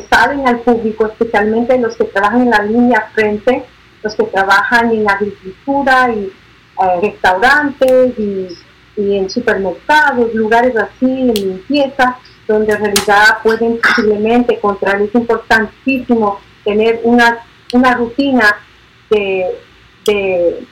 salen 0.09 0.47
al 0.47 0.59
público, 0.59 1.07
especialmente 1.07 1.77
los 1.77 1.95
que 1.95 2.05
trabajan 2.05 2.41
en 2.41 2.49
la 2.49 2.63
línea 2.63 3.11
frente, 3.13 3.65
los 4.01 4.15
que 4.15 4.23
trabajan 4.23 4.91
en 4.91 5.09
agricultura 5.09 6.09
y 6.13 6.25
eh, 6.25 7.01
restaurantes 7.01 8.17
y, 8.17 8.47
en 8.95 9.29
supermercados, 9.29 10.33
lugares 10.33 10.75
así, 10.77 11.05
en 11.05 11.33
limpieza, 11.33 12.17
donde 12.47 12.73
en 12.73 12.79
realidad 12.79 13.37
pueden 13.41 13.79
posiblemente 13.79 14.59
contraer. 14.59 15.01
Es 15.03 15.15
importantísimo 15.15 16.39
tener 16.63 17.01
una 17.03 17.39
una 17.73 17.95
rutina 17.95 18.55
de, 19.09 20.65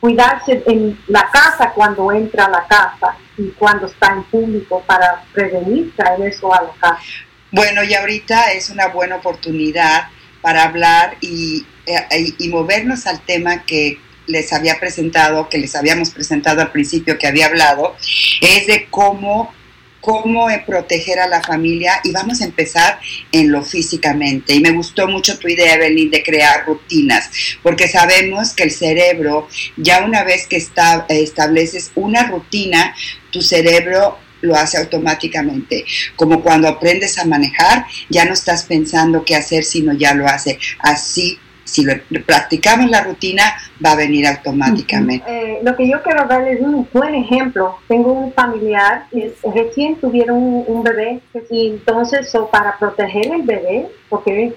cuidarse 0.00 0.62
en 0.66 0.98
la 1.08 1.28
casa 1.30 1.72
cuando 1.74 2.10
entra 2.10 2.46
a 2.46 2.50
la 2.50 2.66
casa 2.66 3.16
y 3.36 3.48
cuando 3.50 3.86
está 3.86 4.14
en 4.14 4.22
público 4.24 4.82
para 4.86 5.22
prevenir 5.32 5.94
traer 5.94 6.22
eso 6.22 6.52
a 6.54 6.62
la 6.62 6.70
casa. 6.80 7.02
Bueno, 7.50 7.82
y 7.84 7.94
ahorita 7.94 8.52
es 8.52 8.70
una 8.70 8.88
buena 8.88 9.16
oportunidad 9.16 10.08
para 10.40 10.64
hablar 10.64 11.16
y, 11.20 11.66
eh, 11.86 12.32
y 12.38 12.48
movernos 12.48 13.06
al 13.06 13.20
tema 13.20 13.64
que 13.64 13.98
les 14.26 14.52
había 14.52 14.78
presentado, 14.78 15.48
que 15.48 15.58
les 15.58 15.74
habíamos 15.74 16.10
presentado 16.10 16.60
al 16.60 16.70
principio, 16.70 17.18
que 17.18 17.26
había 17.26 17.46
hablado, 17.46 17.96
es 18.40 18.66
de 18.66 18.86
cómo 18.88 19.52
cómo 20.00 20.48
proteger 20.66 21.18
a 21.18 21.28
la 21.28 21.42
familia 21.42 22.00
y 22.04 22.12
vamos 22.12 22.40
a 22.40 22.44
empezar 22.44 22.98
en 23.32 23.52
lo 23.52 23.62
físicamente. 23.62 24.54
Y 24.54 24.60
me 24.60 24.72
gustó 24.72 25.08
mucho 25.08 25.38
tu 25.38 25.48
idea, 25.48 25.74
Evelyn, 25.74 26.10
de 26.10 26.22
crear 26.22 26.64
rutinas, 26.66 27.30
porque 27.62 27.88
sabemos 27.88 28.54
que 28.54 28.64
el 28.64 28.70
cerebro, 28.70 29.48
ya 29.76 30.04
una 30.04 30.24
vez 30.24 30.46
que 30.46 30.56
está, 30.56 31.06
estableces 31.08 31.92
una 31.94 32.24
rutina, 32.24 32.94
tu 33.30 33.42
cerebro 33.42 34.18
lo 34.40 34.54
hace 34.54 34.78
automáticamente. 34.78 35.84
Como 36.16 36.42
cuando 36.42 36.68
aprendes 36.68 37.18
a 37.18 37.24
manejar, 37.24 37.86
ya 38.08 38.24
no 38.24 38.32
estás 38.32 38.64
pensando 38.64 39.24
qué 39.24 39.36
hacer, 39.36 39.64
sino 39.64 39.92
ya 39.92 40.14
lo 40.14 40.26
hace. 40.26 40.58
Así 40.78 41.38
si 41.70 41.84
lo, 41.84 41.94
practicamos 42.26 42.90
la 42.90 43.02
rutina, 43.02 43.42
va 43.84 43.92
a 43.92 43.96
venir 43.96 44.26
automáticamente. 44.26 45.24
Eh, 45.28 45.60
lo 45.62 45.76
que 45.76 45.88
yo 45.88 46.02
quiero 46.02 46.26
darles 46.26 46.58
es 46.58 46.66
un 46.66 46.88
buen 46.92 47.14
ejemplo. 47.14 47.76
Tengo 47.88 48.12
un 48.12 48.32
familiar 48.32 49.06
recién 49.54 49.96
tuvieron 49.96 50.64
un, 50.66 50.82
bebé 50.82 51.20
y 51.50 51.68
entonces 51.68 52.32
para 52.50 52.76
proteger 52.78 53.32
el 53.32 53.42
bebé, 53.42 53.88
porque 54.08 54.54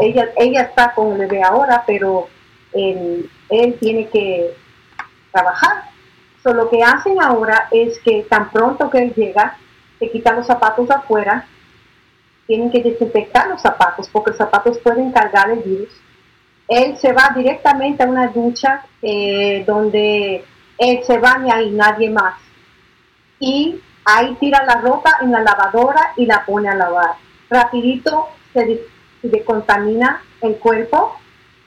ella, 0.00 0.28
ella 0.36 0.62
está 0.62 0.92
con 0.94 1.12
el 1.12 1.18
bebé 1.18 1.42
ahora, 1.42 1.84
pero 1.86 2.28
él, 2.72 3.30
tiene 3.80 4.08
que 4.08 4.50
trabajar. 5.32 5.93
So, 6.44 6.54
lo 6.54 6.70
que 6.70 6.82
hacen 6.82 7.20
ahora 7.20 7.68
es 7.72 7.98
que 7.98 8.22
tan 8.28 8.50
pronto 8.52 8.88
que 8.90 8.98
él 8.98 9.14
llega, 9.14 9.56
se 9.98 10.10
quitan 10.10 10.36
los 10.36 10.46
zapatos 10.46 10.88
afuera, 10.90 11.46
tienen 12.46 12.70
que 12.70 12.82
desinfectar 12.82 13.48
los 13.48 13.60
zapatos 13.60 14.08
porque 14.12 14.30
los 14.30 14.38
zapatos 14.38 14.78
pueden 14.78 15.10
cargar 15.10 15.50
el 15.50 15.60
virus 15.60 16.04
él 16.68 16.96
se 16.98 17.12
va 17.12 17.32
directamente 17.34 18.02
a 18.02 18.06
una 18.06 18.28
ducha 18.28 18.84
eh, 19.02 19.64
donde 19.66 20.44
él 20.78 21.00
se 21.04 21.18
baña 21.18 21.60
y 21.62 21.70
nadie 21.70 22.10
más. 22.10 22.34
Y 23.38 23.80
ahí 24.04 24.34
tira 24.40 24.64
la 24.64 24.80
ropa 24.80 25.18
en 25.20 25.32
la 25.32 25.40
lavadora 25.40 26.12
y 26.16 26.26
la 26.26 26.44
pone 26.44 26.68
a 26.68 26.74
lavar. 26.74 27.16
Rapidito 27.50 28.28
se, 28.52 28.82
decontamina 29.22 30.22
el 30.40 30.56
cuerpo. 30.56 31.18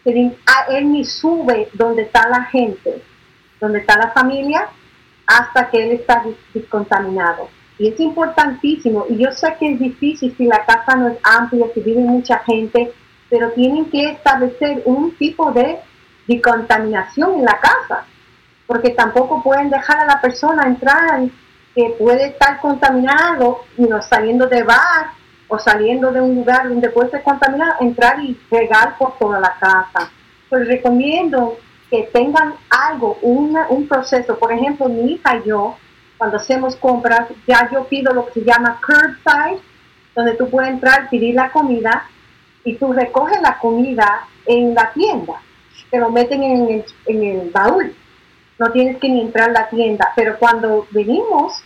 él 0.05 0.91
ni 0.91 1.03
sube 1.03 1.69
donde 1.73 2.03
está 2.03 2.27
la 2.29 2.45
gente, 2.45 3.01
donde 3.59 3.79
está 3.79 3.97
la 3.97 4.11
familia, 4.11 4.67
hasta 5.27 5.69
que 5.69 5.83
él 5.83 5.91
está 5.91 6.23
descontaminado. 6.53 7.49
Y 7.77 7.89
es 7.89 7.99
importantísimo. 7.99 9.05
Y 9.09 9.17
yo 9.17 9.31
sé 9.31 9.55
que 9.59 9.73
es 9.73 9.79
difícil 9.79 10.33
si 10.35 10.45
la 10.45 10.65
casa 10.65 10.95
no 10.95 11.09
es 11.09 11.17
amplia, 11.23 11.67
si 11.73 11.81
vive 11.81 12.01
mucha 12.01 12.39
gente, 12.39 12.91
pero 13.29 13.51
tienen 13.51 13.85
que 13.85 14.11
establecer 14.11 14.81
un 14.85 15.15
tipo 15.15 15.51
de, 15.51 15.79
contaminación 16.43 17.35
en 17.35 17.45
la 17.45 17.57
casa, 17.57 18.03
porque 18.65 18.89
tampoco 18.89 19.41
pueden 19.41 19.69
dejar 19.69 19.99
a 20.01 20.05
la 20.05 20.19
persona 20.19 20.67
entrar 20.67 21.21
que 21.73 21.95
puede 21.97 22.27
estar 22.27 22.59
contaminado, 22.59 23.61
y 23.77 23.83
no 23.83 24.01
saliendo 24.01 24.47
de 24.47 24.63
bar 24.63 25.11
o 25.47 25.57
saliendo 25.57 26.11
de 26.11 26.19
un 26.19 26.35
lugar 26.35 26.67
donde 26.67 26.89
puede 26.89 27.11
ser 27.11 27.23
contaminado, 27.23 27.75
entrar 27.79 28.19
y 28.21 28.37
regar 28.51 28.97
por 28.97 29.17
toda 29.17 29.39
la 29.39 29.55
casa. 29.57 30.11
Pues 30.49 30.67
recomiendo 30.67 31.57
que 31.89 32.03
tengan 32.13 32.55
algo, 32.69 33.17
un 33.21 33.87
proceso. 33.87 34.37
Por 34.37 34.51
ejemplo, 34.51 34.89
mi 34.89 35.13
hija 35.13 35.37
y 35.37 35.47
yo, 35.47 35.77
cuando 36.17 36.37
hacemos 36.37 36.75
compras, 36.75 37.29
ya 37.47 37.69
yo 37.71 37.85
pido 37.85 38.13
lo 38.13 38.25
que 38.27 38.41
se 38.41 38.45
llama 38.45 38.79
curbside, 38.85 39.61
donde 40.15 40.33
tú 40.33 40.49
puedes 40.49 40.71
entrar, 40.71 41.09
pedir 41.09 41.35
la 41.35 41.51
comida 41.51 42.03
y 42.63 42.75
tú 42.75 42.91
recoges 42.91 43.39
la 43.41 43.57
comida 43.59 44.27
en 44.45 44.73
la 44.73 44.91
tienda, 44.91 45.41
te 45.89 45.99
lo 45.99 46.09
meten 46.09 46.43
en 46.43 46.69
el, 46.69 46.85
en 47.05 47.23
el 47.23 47.49
baúl, 47.51 47.95
no 48.59 48.71
tienes 48.71 48.97
que 48.97 49.07
ni 49.07 49.21
entrar 49.21 49.49
a 49.49 49.53
la 49.53 49.69
tienda, 49.69 50.11
pero 50.15 50.37
cuando 50.39 50.87
venimos, 50.91 51.63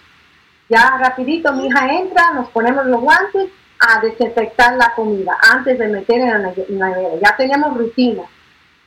ya 0.69 0.97
rapidito 0.99 1.53
mi 1.53 1.67
hija 1.67 1.93
entra, 1.93 2.31
nos 2.33 2.49
ponemos 2.49 2.85
los 2.85 3.01
guantes 3.01 3.49
a 3.79 4.01
desinfectar 4.01 4.75
la 4.75 4.93
comida 4.93 5.35
antes 5.53 5.79
de 5.79 5.87
meter 5.87 6.19
en 6.19 6.79
la 6.79 6.89
nevera. 6.89 7.15
Ya 7.21 7.35
tenemos 7.35 7.75
rutina 7.75 8.23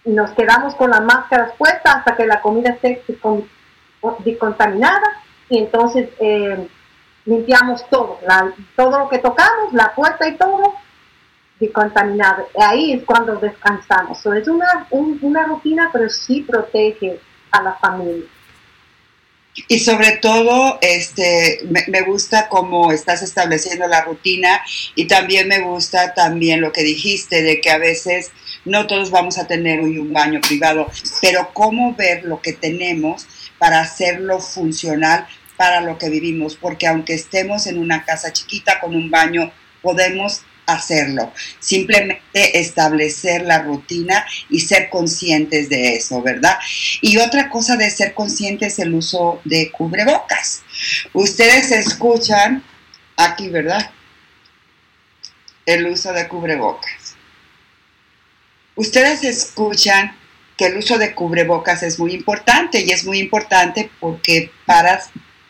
y 0.05 0.11
nos 0.11 0.31
quedamos 0.33 0.75
con 0.75 0.91
las 0.91 1.03
máscaras 1.03 1.53
puestas 1.57 1.97
hasta 1.97 2.17
que 2.17 2.27
la 2.27 2.41
comida 2.41 2.71
esté 2.71 3.03
descontaminada 4.25 5.23
y 5.49 5.59
entonces 5.59 6.09
eh, 6.21 6.69
limpiamos 7.25 7.89
todo, 7.89 8.19
todo 8.77 8.99
lo 8.99 9.09
que 9.09 9.19
tocamos, 9.19 9.73
la 9.73 9.95
puerta 9.95 10.29
y 10.29 10.37
todo, 10.37 10.75
contaminado. 11.73 12.49
Ahí 12.59 12.93
es 12.93 13.05
cuando 13.05 13.37
descansamos. 13.37 14.25
es 14.27 14.49
una, 14.49 14.87
una 14.91 15.45
rutina, 15.45 15.91
pero 15.93 16.09
sí 16.09 16.43
protege 16.43 17.21
a 17.51 17.63
la 17.63 17.75
familia. 17.75 18.25
Y 19.69 19.79
sobre 19.79 20.17
todo, 20.17 20.79
este, 20.81 21.61
me, 21.87 22.03
gusta 22.03 22.49
cómo 22.49 22.91
estás 22.91 23.23
estableciendo 23.23 23.87
la 23.87 24.03
rutina 24.03 24.61
y 24.97 25.07
también 25.07 25.47
me 25.47 25.61
gusta 25.61 26.13
también 26.13 26.61
lo 26.61 26.73
que 26.73 26.83
dijiste 26.83 27.43
de 27.43 27.61
que 27.61 27.71
a 27.71 27.79
veces 27.79 28.33
no 28.65 28.87
todos 28.87 29.11
vamos 29.11 29.39
a 29.39 29.47
tener 29.47 29.81
un 29.81 30.13
baño 30.13 30.41
privado, 30.41 30.91
pero 31.21 31.51
cómo 31.53 31.95
ver 31.95 32.25
lo 32.25 32.41
que 32.41 32.53
tenemos 32.53 33.27
para 33.59 33.81
hacerlo 33.81 34.41
funcional 34.41 35.27
para 35.57 35.81
lo 35.81 35.99
que 35.99 36.11
vivimos, 36.11 36.57
porque 36.57 36.87
aunque 36.87 37.15
estemos 37.15 37.67
en 37.67 37.79
una 37.79 38.05
casa 38.05 38.33
chiquita 38.33 38.81
con 38.81 38.95
un 38.95 39.11
baño, 39.11 39.53
podemos 39.83 40.43
hacerlo, 40.67 41.33
simplemente 41.61 42.59
establecer 42.59 43.43
la 43.43 43.63
rutina 43.63 44.25
y 44.49 44.61
ser 44.61 44.89
conscientes 44.89 45.69
de 45.69 45.97
eso, 45.97 46.23
¿verdad? 46.23 46.59
Y 47.03 47.19
otra 47.19 47.51
cosa 47.51 47.77
de 47.77 47.91
ser 47.91 48.15
conscientes 48.15 48.75
es 48.75 48.79
el 48.81 48.95
uso 48.95 49.41
de 49.45 49.71
cubrebocas. 49.71 50.63
Ustedes 51.13 51.71
escuchan 51.71 52.65
aquí, 53.17 53.49
¿verdad? 53.49 53.91
El 55.67 55.87
uso 55.87 56.13
de 56.13 56.27
cubrebocas. 56.29 57.04
Ustedes 58.77 59.25
escuchan 59.25 60.17
que 60.57 60.67
el 60.67 60.77
uso 60.77 60.99
de 60.99 61.15
cubrebocas 61.15 61.83
es 61.83 61.99
muy 61.99 62.13
importante 62.13 62.83
y 62.85 62.91
es 62.91 63.05
muy 63.05 63.19
importante 63.19 63.91
porque 64.01 64.51
para 64.67 65.01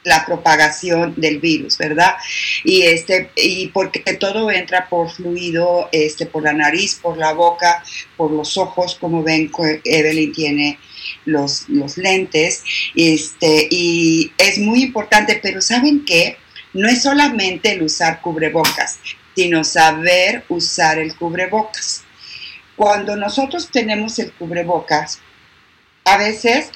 la 0.04 0.24
propagación 0.26 1.14
del 1.16 1.40
virus, 1.40 1.78
¿verdad? 1.78 2.14
Y 2.62 2.82
este 2.82 3.30
y 3.36 3.68
porque 3.68 4.00
todo 4.14 4.50
entra 4.50 4.88
por 4.88 5.10
fluido, 5.10 5.88
este 5.92 6.26
por 6.26 6.42
la 6.42 6.52
nariz, 6.52 6.98
por 7.02 7.16
la 7.16 7.32
boca, 7.32 7.82
por 8.16 8.30
los 8.30 8.56
ojos, 8.58 8.96
como 9.00 9.22
ven 9.22 9.50
Evelyn 9.84 10.32
tiene 10.32 10.78
los, 11.24 11.68
los 11.68 11.96
lentes, 11.96 12.62
este 12.94 13.66
y 13.70 14.30
es 14.36 14.58
muy 14.58 14.82
importante, 14.82 15.40
pero 15.42 15.60
¿saben 15.60 16.04
qué? 16.04 16.36
No 16.74 16.88
es 16.88 17.02
solamente 17.02 17.72
el 17.72 17.82
usar 17.82 18.20
cubrebocas, 18.20 18.98
sino 19.34 19.64
saber 19.64 20.44
usar 20.48 20.98
el 20.98 21.14
cubrebocas. 21.14 22.03
Cuando 22.76 23.16
nosotros 23.16 23.70
tenemos 23.70 24.18
el 24.18 24.32
cubrebocas, 24.32 25.20
a 26.04 26.16
veces 26.18 26.70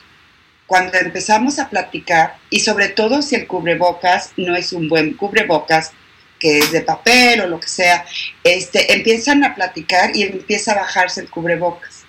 cuando 0.66 0.98
empezamos 0.98 1.58
a 1.58 1.70
platicar, 1.70 2.36
y 2.50 2.60
sobre 2.60 2.88
todo 2.88 3.22
si 3.22 3.34
el 3.34 3.46
cubrebocas 3.46 4.32
no 4.36 4.54
es 4.54 4.72
un 4.74 4.88
buen 4.88 5.14
cubrebocas, 5.14 5.92
que 6.38 6.58
es 6.58 6.72
de 6.72 6.82
papel 6.82 7.40
o 7.40 7.48
lo 7.48 7.58
que 7.58 7.68
sea, 7.68 8.04
este, 8.44 8.92
empiezan 8.92 9.44
a 9.44 9.54
platicar 9.54 10.14
y 10.14 10.24
empieza 10.24 10.72
a 10.72 10.76
bajarse 10.76 11.22
el 11.22 11.30
cubrebocas. 11.30 12.04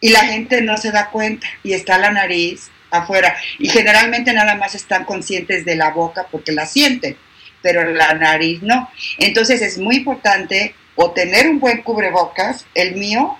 Y 0.00 0.10
la 0.10 0.24
gente 0.24 0.62
no 0.62 0.76
se 0.76 0.90
da 0.90 1.10
cuenta 1.10 1.46
y 1.62 1.72
está 1.72 1.98
la 1.98 2.10
nariz 2.10 2.70
afuera. 2.90 3.36
Y 3.58 3.68
generalmente 3.68 4.32
nada 4.32 4.54
más 4.54 4.74
están 4.74 5.04
conscientes 5.04 5.64
de 5.64 5.76
la 5.76 5.90
boca 5.90 6.26
porque 6.30 6.52
la 6.52 6.66
sienten, 6.66 7.16
pero 7.62 7.90
la 7.92 8.14
nariz 8.14 8.62
no. 8.62 8.90
Entonces 9.18 9.60
es 9.60 9.78
muy 9.78 9.96
importante 9.96 10.74
o 10.96 11.10
tener 11.12 11.48
un 11.48 11.60
buen 11.60 11.82
cubrebocas. 11.82 12.66
El 12.74 12.96
mío, 12.96 13.36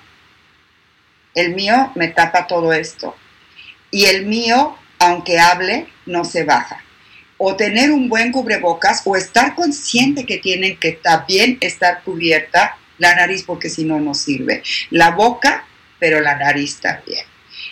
el 1.34 1.54
mío 1.54 1.92
me 1.94 2.08
tapa 2.08 2.46
todo 2.46 2.72
esto 2.72 3.14
y 3.92 4.06
el 4.06 4.26
mío, 4.26 4.74
aunque 4.98 5.38
hable, 5.38 5.86
no 6.06 6.24
se 6.24 6.42
baja. 6.42 6.82
O 7.36 7.54
tener 7.54 7.92
un 7.92 8.08
buen 8.08 8.32
cubrebocas 8.32 9.02
o 9.04 9.16
estar 9.16 9.54
consciente 9.54 10.26
que 10.26 10.38
tienen 10.38 10.76
que 10.78 10.92
también 10.92 11.58
estar 11.60 12.02
cubierta 12.02 12.76
la 12.98 13.14
nariz 13.14 13.44
porque 13.44 13.68
si 13.68 13.84
no, 13.84 14.00
no 14.00 14.14
sirve. 14.14 14.62
La 14.90 15.10
boca, 15.10 15.64
pero 15.98 16.20
la 16.20 16.36
nariz 16.36 16.80
también. 16.80 17.26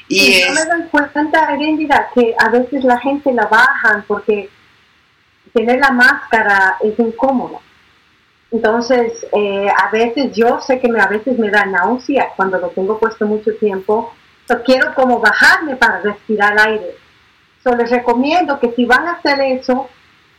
Y, 0.09 0.43
no 0.47 0.55
me 0.55 0.65
dan 0.67 0.89
cuenta, 0.89 1.55
Erendira, 1.55 2.09
que 2.15 2.35
a 2.39 2.49
veces 2.51 2.85
la 2.85 2.99
gente 2.99 3.33
la 3.33 3.47
bajan 3.47 4.05
porque 4.07 4.51
tener 5.55 5.79
la 5.79 5.93
máscara 5.93 6.77
es 6.83 6.99
incómodo. 6.99 7.63
Entonces, 8.52 9.26
eh, 9.33 9.69
a 9.69 9.90
veces 9.90 10.33
yo 10.35 10.61
sé 10.61 10.80
que 10.80 10.88
me, 10.88 11.00
a 11.00 11.07
veces 11.07 11.38
me 11.38 11.50
da 11.50 11.66
náusea 11.66 12.30
cuando 12.37 12.59
lo 12.59 12.69
tengo 12.71 12.99
puesto 12.99 13.26
mucho 13.26 13.54
tiempo 13.57 14.12
quiero 14.59 14.95
como 14.95 15.21
bajarme 15.21 15.76
para 15.76 16.00
respirar 16.00 16.59
aire. 16.61 16.97
So, 17.62 17.75
les 17.76 17.90
recomiendo 17.90 18.59
que 18.59 18.73
si 18.73 18.85
van 18.85 19.07
a 19.07 19.12
hacer 19.12 19.40
eso, 19.40 19.88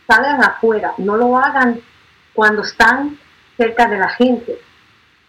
salgan 0.06 0.42
afuera, 0.42 0.92
no 0.98 1.16
lo 1.16 1.38
hagan 1.38 1.80
cuando 2.34 2.62
están 2.62 3.18
cerca 3.56 3.86
de 3.86 3.98
la 3.98 4.08
gente. 4.10 4.58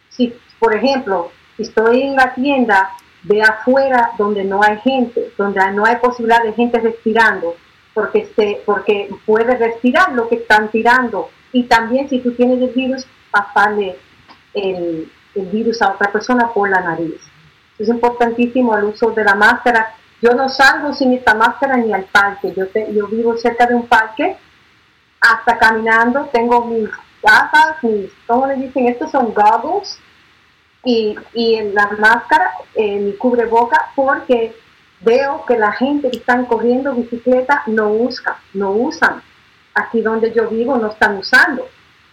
Si, 0.09 0.35
por 0.59 0.75
ejemplo, 0.75 1.31
estoy 1.57 2.01
en 2.01 2.15
la 2.15 2.33
tienda, 2.33 2.91
ve 3.23 3.41
afuera 3.41 4.11
donde 4.17 4.43
no 4.43 4.61
hay 4.63 4.77
gente, 4.79 5.31
donde 5.37 5.71
no 5.71 5.85
hay 5.85 5.97
posibilidad 5.97 6.43
de 6.43 6.53
gente 6.53 6.79
respirando, 6.79 7.55
porque, 7.93 8.19
este, 8.19 8.61
porque 8.65 9.09
puedes 9.25 9.59
respirar 9.59 10.13
lo 10.13 10.27
que 10.27 10.35
están 10.35 10.69
tirando. 10.69 11.29
Y 11.53 11.63
también 11.63 12.09
si 12.09 12.19
tú 12.19 12.33
tienes 12.33 12.61
el 12.61 12.69
virus, 12.69 13.05
pasarle 13.31 13.97
el, 14.53 15.09
el 15.35 15.45
virus 15.47 15.81
a 15.81 15.91
otra 15.91 16.11
persona 16.11 16.51
por 16.51 16.69
la 16.69 16.81
nariz. 16.81 17.21
Es 17.77 17.87
importantísimo 17.87 18.75
el 18.77 18.85
uso 18.85 19.11
de 19.11 19.23
la 19.23 19.35
máscara. 19.35 19.95
Yo 20.21 20.33
no 20.33 20.49
salgo 20.49 20.93
sin 20.93 21.13
esta 21.13 21.33
máscara 21.33 21.77
ni 21.77 21.93
al 21.93 22.05
parque. 22.05 22.53
Yo, 22.55 22.65
yo 22.91 23.07
vivo 23.07 23.37
cerca 23.37 23.65
de 23.65 23.75
un 23.75 23.87
parque, 23.87 24.35
hasta 25.21 25.57
caminando. 25.57 26.29
Tengo 26.31 26.65
mis 26.65 26.89
gafas, 27.21 27.83
mis, 27.83 28.11
¿cómo 28.27 28.47
le 28.47 28.55
dicen? 28.55 28.87
Estos 28.87 29.11
son 29.11 29.33
goggles. 29.33 29.99
Y, 30.85 31.15
y 31.33 31.55
en 31.55 31.73
la 31.73 31.89
máscara, 31.97 32.51
eh, 32.75 32.99
mi 32.99 33.13
cubreboca, 33.13 33.91
porque 33.95 34.55
veo 35.01 35.45
que 35.45 35.57
la 35.57 35.71
gente 35.71 36.11
que 36.11 36.17
están 36.17 36.45
corriendo 36.45 36.93
bicicleta 36.93 37.63
no 37.67 37.89
usa, 37.89 38.37
no 38.53 38.71
usan. 38.71 39.21
Aquí 39.75 40.01
donde 40.01 40.33
yo 40.33 40.49
vivo 40.49 40.77
no 40.77 40.91
están 40.91 41.17
usando. 41.17 41.67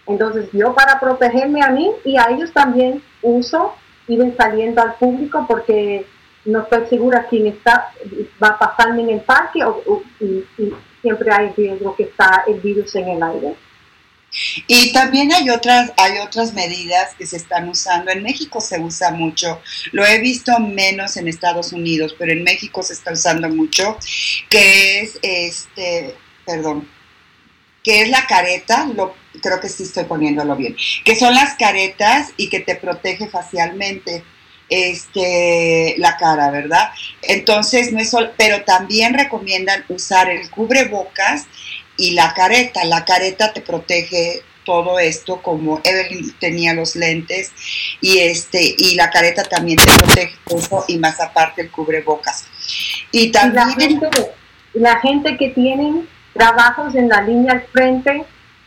Entonces 0.07 0.49
yo 0.53 0.75
para 0.75 0.99
protegerme 0.99 1.63
a 1.63 1.71
mí 1.71 1.91
y 2.05 2.17
a 2.17 2.29
ellos 2.31 2.53
también 2.53 3.03
uso 3.23 3.75
siguen 4.07 4.35
saliendo 4.37 4.83
al 4.83 4.95
público 4.95 5.45
porque 5.49 6.05
no 6.45 6.63
estoy 6.63 6.87
segura 6.89 7.27
quién 7.29 7.47
está, 7.47 7.93
va 8.43 8.49
a 8.49 8.59
pasarme 8.59 9.03
en 9.03 9.11
el 9.11 9.21
parque 9.21 9.63
o, 9.65 10.03
y, 10.21 10.45
siempre 11.01 11.33
hay 11.33 11.49
riesgo 11.57 11.97
que 11.97 12.03
está 12.03 12.45
el 12.47 12.61
virus 12.61 12.95
en 12.95 13.09
el 13.09 13.23
aire. 13.23 13.55
Y 14.67 14.93
también 14.93 15.33
hay 15.33 15.49
otras, 15.49 15.93
hay 15.97 16.19
otras 16.19 16.53
medidas 16.53 17.15
que 17.15 17.27
se 17.27 17.37
están 17.37 17.69
usando. 17.69 18.11
En 18.11 18.23
México 18.23 18.61
se 18.61 18.79
usa 18.79 19.11
mucho, 19.11 19.61
lo 19.93 20.05
he 20.05 20.21
visto 20.21 20.59
menos 20.61 21.17
en 21.17 21.27
Estados 21.27 21.73
Unidos, 21.73 22.15
pero 22.19 22.33
en 22.33 22.45
México 22.45 22.83
se 22.83 22.93
está 22.93 23.13
usando 23.13 23.49
mucho, 23.49 23.97
que 24.51 25.01
es 25.01 25.19
este, 25.23 26.15
perdón, 26.45 26.87
que 27.83 28.03
es 28.03 28.11
la 28.11 28.27
careta, 28.27 28.87
lo, 28.95 29.15
creo 29.43 29.61
que 29.61 29.69
sí 29.69 29.85
estoy 29.85 30.05
poniéndolo 30.05 30.57
bien, 30.57 30.77
que 31.05 31.17
son 31.17 31.35
las 31.35 31.55
caretas 31.55 32.33
y 32.37 32.49
que 32.49 32.61
te 32.61 32.77
protege 32.77 33.29
facialmente 33.29 34.25
este, 34.71 35.97
la 35.99 36.17
cara, 36.17 36.51
¿verdad? 36.51 36.91
Entonces, 37.23 37.93
no 37.93 38.01
es 38.01 38.11
solo, 38.11 38.31
pero 38.37 38.63
también 38.63 39.15
recomiendan 39.15 39.85
usar 39.89 40.31
el 40.31 40.49
cubrebocas 40.49 41.47
y 41.97 42.13
la 42.13 42.33
careta. 42.35 42.85
La 42.85 43.05
careta 43.05 43.53
te 43.53 43.61
protege 43.61 44.43
todo 44.65 45.01
esto, 45.01 45.43
como 45.43 45.81
Evelyn 45.83 46.33
tenía 46.39 46.75
los 46.75 46.95
lentes, 46.95 47.51
y 48.01 48.19
este, 48.19 48.75
y 48.79 48.95
la 48.95 49.11
careta 49.11 49.43
también 49.43 49.77
te 49.79 49.91
protege 49.99 50.35
eso, 50.57 50.85
y 50.87 50.99
más 50.99 51.21
aparte 51.21 51.63
el 51.63 51.71
cubrebocas. 51.71 52.47
Y 53.11 53.33
también. 53.33 53.67
la 53.67 53.73
gente, 53.73 54.09
la 54.75 55.01
gente 55.01 55.37
que 55.37 55.49
tienen 55.49 56.09
trabajos 56.33 56.95
en 56.95 57.09
la 57.09 57.23
línea 57.23 57.53
al 57.53 57.63
frente, 57.63 58.25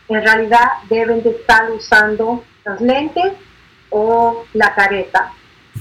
en 0.08 0.22
realidad 0.22 0.68
deben 0.88 1.22
de 1.22 1.30
estar 1.30 1.70
usando 1.70 2.44
los 2.64 2.80
lentes 2.80 3.32
o 3.90 4.44
la 4.52 4.74
careta. 4.74 5.32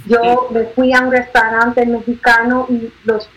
Yo 0.05 0.49
me 0.51 0.65
fui 0.65 0.93
a 0.93 1.01
un 1.01 1.11
restaurante 1.11 1.85
mexicano 1.85 2.65
y 2.69 2.91
los, 3.03 3.29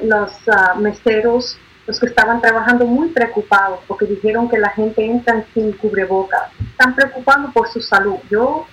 los 0.00 0.30
uh, 0.46 0.78
meseros, 0.80 1.58
los 1.86 2.00
que 2.00 2.06
estaban 2.06 2.40
trabajando, 2.40 2.86
muy 2.86 3.08
preocupados 3.08 3.80
porque 3.86 4.06
dijeron 4.06 4.48
que 4.48 4.58
la 4.58 4.70
gente 4.70 5.04
entra 5.04 5.44
sin 5.54 5.72
cubrebocas. 5.72 6.50
Están 6.70 6.94
preocupando 6.94 7.52
por 7.52 7.68
su 7.68 7.80
salud. 7.80 8.16
Yo 8.30 8.66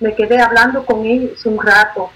me 0.00 0.14
quedé 0.14 0.40
hablando 0.40 0.84
con 0.84 1.04
ellos 1.04 1.44
un 1.46 1.60
rato 1.60 2.10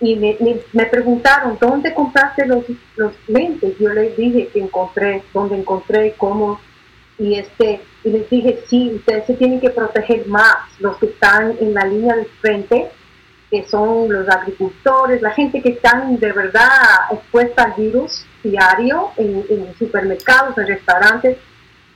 y 0.00 0.16
me, 0.16 0.36
me, 0.72 0.86
preguntaron, 0.86 1.56
¿dónde 1.60 1.94
compraste 1.94 2.46
los, 2.46 2.64
los, 2.96 3.12
lentes? 3.28 3.78
Yo 3.78 3.88
les 3.90 4.16
dije 4.16 4.48
que 4.48 4.60
encontré, 4.60 5.22
dónde 5.32 5.56
encontré, 5.56 6.14
cómo, 6.18 6.60
y, 7.18 7.36
este, 7.36 7.80
y 8.04 8.10
les 8.10 8.28
dije, 8.28 8.62
sí, 8.66 8.92
ustedes 8.94 9.26
se 9.26 9.34
tienen 9.34 9.60
que 9.60 9.70
proteger 9.70 10.26
más, 10.26 10.56
los 10.80 10.98
que 10.98 11.06
están 11.06 11.56
en 11.60 11.72
la 11.72 11.86
línea 11.86 12.14
de 12.14 12.26
frente, 12.40 12.90
que 13.50 13.64
son 13.64 14.12
los 14.12 14.28
agricultores, 14.28 15.22
la 15.22 15.30
gente 15.30 15.62
que 15.62 15.70
están 15.70 16.18
de 16.18 16.32
verdad 16.32 16.68
expuesta 17.12 17.62
al 17.62 17.74
virus 17.74 18.26
diario 18.42 19.12
en, 19.16 19.44
en 19.48 19.74
supermercados, 19.78 20.58
en 20.58 20.66
restaurantes, 20.66 21.38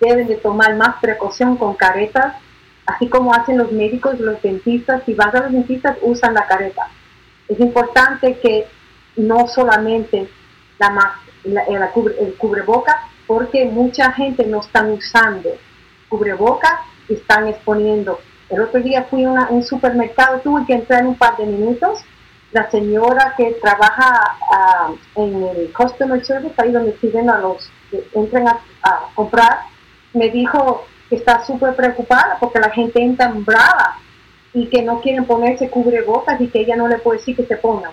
deben 0.01 0.27
de 0.27 0.37
tomar 0.37 0.75
más 0.77 0.97
precaución 1.03 1.59
con 1.59 1.75
caretas, 1.75 2.37
así 2.87 3.09
como 3.09 3.35
hacen 3.35 3.59
los 3.59 3.71
médicos, 3.73 4.19
los 4.19 4.41
dentistas, 4.41 5.03
si 5.05 5.13
vas 5.13 5.35
a 5.35 5.43
los 5.43 5.53
dentistas 5.53 5.99
usan 6.01 6.33
la 6.33 6.47
careta 6.47 6.89
es 7.51 7.59
importante 7.59 8.39
que 8.39 8.67
no 9.17 9.49
solamente 9.49 10.29
la, 10.79 11.15
el 11.45 12.35
cubreboca, 12.39 13.09
porque 13.27 13.65
mucha 13.65 14.13
gente 14.13 14.47
no 14.47 14.61
está 14.61 14.85
usando 14.85 15.51
cubreboca 16.09 16.81
y 17.09 17.15
están 17.15 17.49
exponiendo. 17.49 18.21
El 18.49 18.63
otro 18.63 18.81
día 18.81 19.07
fui 19.11 19.25
a 19.25 19.49
un 19.51 19.65
supermercado, 19.65 20.41
tuve 20.41 20.65
que 20.67 20.75
entrar 20.75 21.01
en 21.01 21.09
un 21.09 21.17
par 21.17 21.37
de 21.37 21.47
minutos. 21.47 22.01
La 22.53 22.71
señora 22.71 23.35
que 23.37 23.53
trabaja 23.63 24.37
ah, 24.53 24.91
en 25.17 25.43
el 25.43 25.73
customer 25.73 26.25
service, 26.25 26.55
ahí 26.57 26.73
donde 26.73 26.93
piden 26.93 27.31
a 27.31 27.39
los 27.39 27.71
que 27.91 28.05
entran 28.15 28.49
a, 28.49 28.61
comprar, 29.15 29.61
me 30.15 30.31
dijo 30.31 30.85
que 31.09 31.17
está 31.17 31.45
súper 31.45 31.75
preocupada 31.75 32.37
porque 32.41 32.59
la 32.59 32.71
gente 32.71 33.01
entra 33.01 33.33
brava 33.35 33.97
y 34.53 34.67
que 34.67 34.83
no 34.83 35.01
quieren 35.01 35.25
ponerse 35.25 35.71
cubrebocas 35.71 36.41
y 36.41 36.49
que 36.49 36.61
ella 36.61 36.77
no 36.77 36.89
le 36.89 36.99
puede 36.99 37.19
decir 37.19 37.37
que 37.37 37.47
se 37.47 37.57
pongan. 37.57 37.93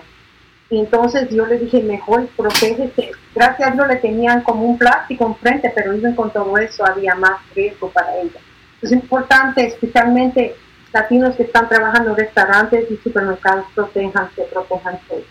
Y 0.70 0.80
entonces 0.80 1.30
yo 1.30 1.46
le 1.46 1.58
dije, 1.58 1.82
mejor 1.82 2.26
protégese. 2.36 3.12
Gracias 3.34 3.68
a 3.68 3.72
Dios 3.72 3.88
le 3.88 3.96
tenían 3.96 4.42
como 4.42 4.64
un 4.64 4.76
plástico 4.76 5.26
enfrente, 5.26 5.72
pero 5.74 5.92
even 5.92 6.14
con 6.14 6.30
todo 6.32 6.58
eso 6.58 6.84
había 6.84 7.14
más 7.14 7.40
riesgo 7.54 7.88
para 7.90 8.16
ella. 8.16 8.40
Es 8.82 8.92
importante, 8.92 9.66
especialmente 9.66 10.56
latinos 10.92 11.36
que 11.36 11.44
están 11.44 11.68
trabajando 11.68 12.10
en 12.10 12.16
restaurantes 12.16 12.90
y 12.90 12.96
supermercados, 12.96 13.66
protéjanse, 13.74 14.42
protéjanse. 14.52 15.24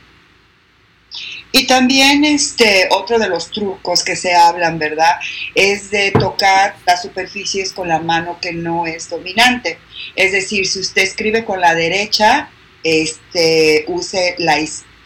Y 1.51 1.65
también 1.65 2.25
este 2.25 2.87
otro 2.91 3.17
de 3.19 3.29
los 3.29 3.51
trucos 3.51 4.03
que 4.03 4.15
se 4.15 4.35
hablan, 4.35 4.79
¿verdad? 4.79 5.15
Es 5.55 5.89
de 5.91 6.11
tocar 6.11 6.75
las 6.85 7.01
superficies 7.01 7.71
con 7.71 7.87
la 7.87 7.99
mano 7.99 8.37
que 8.41 8.53
no 8.53 8.85
es 8.85 9.09
dominante. 9.09 9.79
Es 10.15 10.31
decir, 10.33 10.67
si 10.67 10.79
usted 10.79 11.03
escribe 11.03 11.45
con 11.45 11.61
la 11.61 11.73
derecha, 11.73 12.49
este 12.83 13.85
use 13.87 14.35
la 14.37 14.57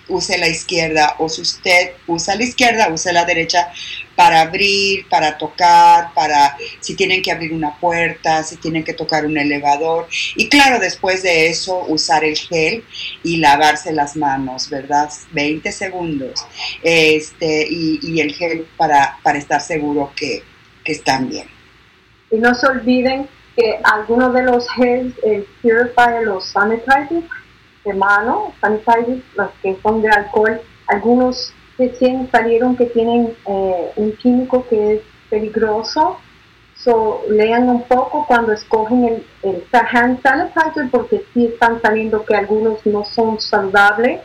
use 0.07 0.37
la 0.37 0.47
izquierda 0.47 1.15
o 1.19 1.29
si 1.29 1.41
usted 1.41 1.91
usa 2.07 2.35
la 2.35 2.43
izquierda, 2.43 2.89
use 2.89 3.13
la 3.13 3.25
derecha 3.25 3.71
para 4.15 4.41
abrir, 4.41 5.07
para 5.09 5.37
tocar, 5.37 6.13
para 6.13 6.57
si 6.79 6.95
tienen 6.95 7.21
que 7.21 7.31
abrir 7.31 7.53
una 7.53 7.77
puerta, 7.77 8.43
si 8.43 8.57
tienen 8.57 8.83
que 8.83 8.93
tocar 8.93 9.25
un 9.25 9.37
elevador. 9.37 10.07
Y 10.35 10.49
claro, 10.49 10.79
después 10.79 11.23
de 11.23 11.47
eso, 11.49 11.85
usar 11.87 12.23
el 12.23 12.37
gel 12.37 12.83
y 13.23 13.37
lavarse 13.37 13.93
las 13.93 14.15
manos, 14.15 14.69
¿verdad? 14.69 15.09
20 15.31 15.71
segundos. 15.71 16.45
Este, 16.83 17.67
y, 17.69 18.19
el 18.19 18.33
gel 18.33 18.67
para, 18.77 19.17
para 19.23 19.37
estar 19.37 19.61
seguro 19.61 20.11
que, 20.15 20.43
están 20.83 21.29
bien. 21.29 21.47
Y 22.31 22.35
no 22.35 22.53
se 22.53 22.67
olviden 22.67 23.29
que 23.55 23.79
algunos 23.85 24.33
de 24.33 24.43
los 24.43 24.67
gels, 24.71 25.13
el 25.23 25.45
Purifier, 25.61 26.23
los 26.25 26.49
sanitizers, 26.49 27.29
de 27.85 27.93
mano, 27.93 28.53
sanitizers, 28.59 29.23
los 29.35 29.51
que 29.61 29.77
son 29.81 30.01
de 30.01 30.09
alcohol, 30.09 30.59
algunos 30.87 31.53
recién 31.81 32.29
salieron 32.31 32.75
que 32.75 32.85
tienen 32.85 33.35
eh, 33.47 33.91
un 33.95 34.15
químico 34.17 34.67
que 34.69 34.93
es 34.93 35.01
peligroso. 35.29 36.19
So, 36.75 37.23
lean 37.29 37.69
un 37.69 37.83
poco 37.83 38.25
cuando 38.27 38.53
escogen 38.53 39.05
el, 39.05 39.25
el 39.43 39.63
hand 39.71 40.21
sanitizer 40.23 40.89
porque 40.89 41.23
sí 41.33 41.45
están 41.45 41.81
saliendo 41.81 42.25
que 42.25 42.35
algunos 42.35 42.83
no 42.85 43.03
son 43.05 43.39
saludables 43.39 44.21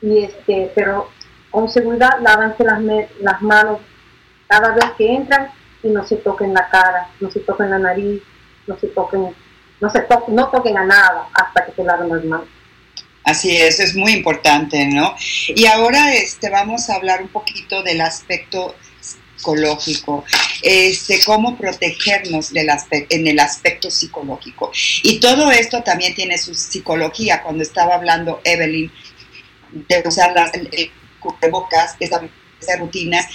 y 0.00 0.20
este 0.20 0.72
pero 0.74 1.08
con 1.50 1.68
seguridad 1.68 2.18
lávanse 2.22 2.64
las, 2.64 2.80
las 3.20 3.42
manos 3.42 3.80
cada 4.48 4.74
vez 4.74 4.86
que 4.96 5.14
entran 5.14 5.48
y 5.82 5.88
no 5.88 6.02
se 6.04 6.16
toquen 6.16 6.54
la 6.54 6.68
cara, 6.70 7.08
no 7.20 7.30
se 7.30 7.40
toquen 7.40 7.70
la 7.70 7.78
nariz, 7.78 8.22
no 8.66 8.76
se 8.78 8.86
toquen, 8.88 9.34
no 9.80 9.90
se 9.90 10.00
toquen, 10.00 10.34
no 10.34 10.48
toquen 10.48 10.78
a 10.78 10.84
nada 10.84 11.28
hasta 11.34 11.66
que 11.66 11.72
se 11.72 11.84
laven 11.84 12.08
las 12.08 12.24
manos. 12.24 12.48
Así 13.24 13.56
es, 13.56 13.78
es 13.80 13.94
muy 13.94 14.12
importante, 14.12 14.86
¿no? 14.86 15.14
Y 15.48 15.66
ahora 15.66 16.14
este, 16.14 16.50
vamos 16.50 16.90
a 16.90 16.96
hablar 16.96 17.22
un 17.22 17.28
poquito 17.28 17.82
del 17.82 18.00
aspecto 18.00 18.74
psicológico, 19.00 20.24
este, 20.62 21.20
cómo 21.24 21.56
protegernos 21.56 22.52
del 22.52 22.68
en 22.90 23.26
el 23.26 23.38
aspecto 23.38 23.90
psicológico. 23.90 24.70
Y 25.02 25.20
todo 25.20 25.50
esto 25.50 25.82
también 25.82 26.14
tiene 26.14 26.38
su 26.38 26.54
psicología. 26.54 27.42
Cuando 27.42 27.62
estaba 27.62 27.94
hablando 27.94 28.40
Evelyn 28.44 28.90
de 29.72 30.02
usar 30.06 30.32
las 30.32 30.52
cubrebocas, 31.18 31.96
esas 31.98 32.22
rutinas, 32.78 33.26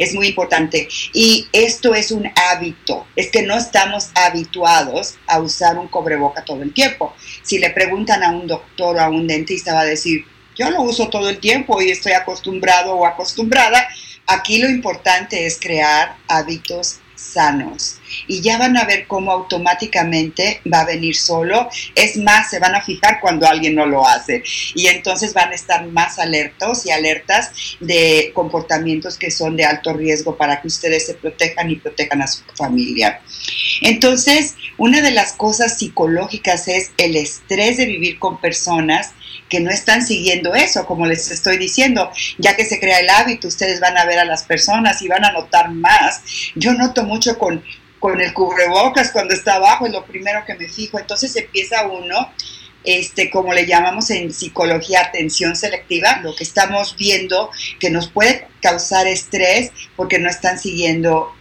es 0.00 0.14
muy 0.14 0.28
importante. 0.28 0.88
Y 1.12 1.46
esto 1.52 1.94
es 1.94 2.10
un 2.10 2.26
hábito, 2.34 3.06
es 3.14 3.30
que 3.30 3.42
no 3.42 3.56
estamos 3.56 4.08
habituados 4.14 5.16
a 5.26 5.40
usar 5.40 5.78
un 5.78 5.88
cobreboca 5.88 6.44
todo 6.44 6.62
el 6.62 6.72
tiempo. 6.72 7.14
Si 7.42 7.58
le 7.58 7.70
preguntan 7.70 8.24
a 8.24 8.30
un 8.30 8.46
doctor 8.46 8.96
o 8.96 9.00
a 9.00 9.10
un 9.10 9.26
dentista, 9.26 9.74
va 9.74 9.80
a 9.80 9.84
decir, 9.84 10.24
yo 10.56 10.70
lo 10.70 10.82
uso 10.82 11.08
todo 11.10 11.28
el 11.28 11.38
tiempo 11.38 11.80
y 11.82 11.90
estoy 11.90 12.12
acostumbrado 12.12 12.94
o 12.94 13.06
acostumbrada. 13.06 13.86
Aquí 14.26 14.58
lo 14.58 14.70
importante 14.70 15.46
es 15.46 15.60
crear 15.60 16.16
hábitos 16.28 17.00
sanos. 17.14 17.99
Y 18.26 18.40
ya 18.40 18.58
van 18.58 18.76
a 18.76 18.84
ver 18.84 19.06
cómo 19.06 19.32
automáticamente 19.32 20.60
va 20.72 20.80
a 20.80 20.86
venir 20.86 21.16
solo. 21.16 21.68
Es 21.94 22.16
más, 22.16 22.50
se 22.50 22.58
van 22.58 22.74
a 22.74 22.82
fijar 22.82 23.20
cuando 23.20 23.46
alguien 23.46 23.74
no 23.74 23.86
lo 23.86 24.06
hace. 24.06 24.42
Y 24.74 24.86
entonces 24.86 25.34
van 25.34 25.50
a 25.50 25.54
estar 25.54 25.86
más 25.86 26.18
alertos 26.18 26.86
y 26.86 26.90
alertas 26.90 27.50
de 27.80 28.32
comportamientos 28.34 29.16
que 29.16 29.30
son 29.30 29.56
de 29.56 29.64
alto 29.64 29.92
riesgo 29.92 30.36
para 30.36 30.60
que 30.60 30.68
ustedes 30.68 31.06
se 31.06 31.14
protejan 31.14 31.70
y 31.70 31.76
protejan 31.76 32.22
a 32.22 32.26
su 32.26 32.42
familia. 32.54 33.20
Entonces, 33.80 34.56
una 34.76 35.00
de 35.00 35.10
las 35.10 35.32
cosas 35.32 35.78
psicológicas 35.78 36.68
es 36.68 36.92
el 36.96 37.16
estrés 37.16 37.76
de 37.76 37.86
vivir 37.86 38.18
con 38.18 38.40
personas 38.40 39.12
que 39.48 39.60
no 39.60 39.70
están 39.70 40.06
siguiendo 40.06 40.54
eso, 40.54 40.86
como 40.86 41.06
les 41.06 41.30
estoy 41.30 41.58
diciendo, 41.58 42.10
ya 42.38 42.56
que 42.56 42.64
se 42.64 42.78
crea 42.78 43.00
el 43.00 43.10
hábito, 43.10 43.48
ustedes 43.48 43.80
van 43.80 43.98
a 43.98 44.04
ver 44.04 44.18
a 44.18 44.24
las 44.24 44.44
personas 44.44 45.02
y 45.02 45.08
van 45.08 45.24
a 45.24 45.32
notar 45.32 45.72
más. 45.72 46.22
Yo 46.54 46.72
noto 46.72 47.04
mucho 47.04 47.36
con, 47.36 47.62
con 48.00 48.20
el 48.20 48.32
cubrebocas 48.32 49.12
cuando 49.12 49.34
está 49.34 49.54
abajo, 49.54 49.86
es 49.86 49.92
lo 49.92 50.04
primero 50.04 50.44
que 50.44 50.54
me 50.54 50.68
fijo, 50.68 50.98
entonces 50.98 51.36
empieza 51.36 51.86
uno 51.86 52.32
este, 52.82 53.30
como 53.30 53.52
le 53.52 53.66
llamamos 53.66 54.10
en 54.10 54.32
psicología, 54.32 55.02
atención 55.02 55.54
selectiva, 55.54 56.20
lo 56.22 56.34
que 56.34 56.44
estamos 56.44 56.96
viendo 56.96 57.50
que 57.78 57.90
nos 57.90 58.08
puede 58.08 58.48
causar 58.62 59.06
estrés 59.06 59.70
porque 59.96 60.18
no 60.18 60.30
están 60.30 60.58
siguiendo 60.58 61.34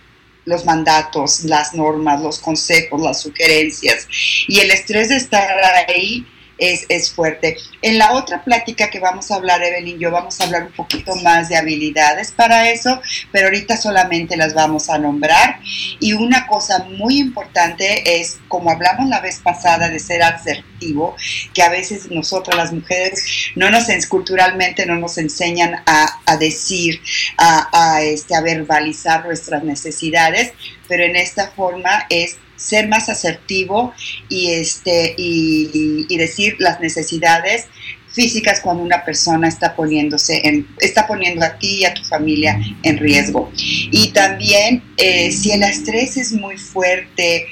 los 0.45 0.65
mandatos, 0.65 1.45
las 1.45 1.73
normas, 1.73 2.21
los 2.21 2.39
consejos, 2.39 3.01
las 3.01 3.21
sugerencias. 3.21 4.07
Y 4.47 4.59
el 4.59 4.71
estrés 4.71 5.09
de 5.09 5.15
estar 5.15 5.47
ahí 5.87 6.25
es, 6.59 7.11
fuerte. 7.11 7.57
En 7.81 7.97
la 7.97 8.13
otra 8.13 8.43
plática 8.43 8.89
que 8.89 8.99
vamos 8.99 9.31
a 9.31 9.35
hablar, 9.35 9.63
Evelyn 9.63 9.99
yo, 9.99 10.11
vamos 10.11 10.39
a 10.39 10.43
hablar 10.43 10.63
un 10.63 10.71
poquito 10.73 11.15
más 11.17 11.49
de 11.49 11.57
habilidades 11.57 12.31
para 12.31 12.69
eso, 12.69 13.01
pero 13.31 13.47
ahorita 13.47 13.77
solamente 13.77 14.37
las 14.37 14.53
vamos 14.53 14.89
a 14.89 14.97
nombrar. 14.97 15.59
Y 15.99 16.13
una 16.13 16.47
cosa 16.47 16.85
muy 16.85 17.19
importante 17.19 18.19
es, 18.19 18.37
como 18.47 18.69
hablamos 18.69 19.09
la 19.09 19.21
vez 19.21 19.39
pasada 19.39 19.89
de 19.89 19.99
ser 19.99 20.21
asertivo, 20.21 21.15
que 21.53 21.63
a 21.63 21.69
veces 21.69 22.11
nosotros 22.11 22.55
las 22.55 22.71
mujeres 22.71 23.23
no 23.55 23.69
nos, 23.69 23.87
culturalmente 24.07 24.85
no 24.85 24.95
nos 24.95 25.17
enseñan 25.17 25.75
a, 25.85 26.37
decir, 26.37 27.01
a, 27.37 27.67
a, 27.71 28.01
este, 28.01 28.35
a 28.35 28.41
verbalizar 28.41 29.25
nuestras 29.25 29.63
necesidades, 29.63 30.53
pero 30.87 31.03
en 31.03 31.15
esta 31.15 31.51
forma 31.51 32.05
es 32.09 32.37
ser 32.59 32.87
más 32.87 33.09
asertivo 33.09 33.93
y, 34.27 34.51
este, 34.51 35.15
y, 35.17 36.17
decir 36.17 36.57
las 36.59 36.81
necesidades 36.81 37.67
físicas 38.11 38.59
cuando 38.59 38.83
una 38.83 39.05
persona 39.05 39.47
está 39.47 39.73
poniéndose 39.73 40.65
está 40.79 41.07
poniendo 41.07 41.45
a 41.45 41.57
ti 41.57 41.77
y 41.77 41.85
a 41.85 41.93
tu 41.93 42.03
familia 42.03 42.59
en 42.83 42.97
riesgo. 42.97 43.49
Y 43.55 44.09
también 44.09 44.83
eh, 44.97 45.31
si 45.31 45.51
el 45.51 45.63
estrés 45.63 46.17
es 46.17 46.33
muy 46.33 46.57
fuerte, 46.57 47.47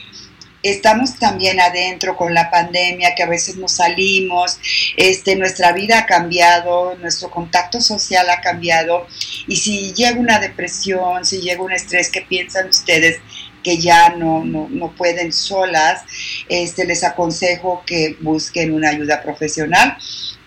estamos 0.63 1.17
también 1.17 1.59
adentro 1.59 2.15
con 2.15 2.33
la 2.33 2.49
pandemia, 2.49 3.15
que 3.15 3.23
a 3.23 3.27
veces 3.27 3.55
no 3.57 3.67
salimos, 3.67 4.59
este, 4.97 5.35
nuestra 5.35 5.71
vida 5.71 5.99
ha 5.99 6.05
cambiado, 6.05 6.95
nuestro 6.97 7.29
contacto 7.29 7.79
social 7.81 8.29
ha 8.29 8.41
cambiado, 8.41 9.07
y 9.47 9.57
si 9.57 9.93
llega 9.93 10.19
una 10.19 10.39
depresión, 10.39 11.25
si 11.25 11.39
llega 11.39 11.61
un 11.61 11.71
estrés, 11.71 12.09
¿qué 12.09 12.21
piensan 12.21 12.69
ustedes? 12.69 13.19
Que 13.67 13.77
ya 13.77 14.15
no, 14.15 14.45
no, 14.45 14.93
pueden 14.95 15.33
solas, 15.33 16.03
este, 16.47 16.85
les 16.85 17.03
aconsejo 17.03 17.83
que 17.85 18.15
busquen 18.21 18.73
una 18.73 18.91
ayuda 18.91 19.21
profesional. 19.21 19.97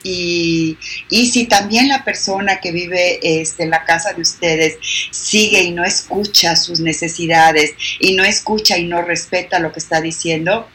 Y, 0.02 0.78
si 1.10 1.44
también 1.44 1.88
la 1.88 2.02
persona 2.02 2.60
que 2.60 2.72
vive 2.72 3.18
este, 3.42 3.64
en 3.64 3.70
la 3.70 3.84
casa 3.84 4.14
de 4.14 4.22
ustedes 4.22 4.78
sigue 5.10 5.60
y 5.64 5.72
no 5.72 5.84
escucha 5.84 6.56
sus 6.56 6.80
necesidades 6.80 7.74
y 7.98 8.14
no 8.14 8.24
escucha 8.24 8.78
y 8.78 8.86
no 8.86 9.02
respeta 9.02 9.58
lo 9.58 9.70
que 9.70 9.80
está 9.80 10.00
diciendo, 10.00 10.66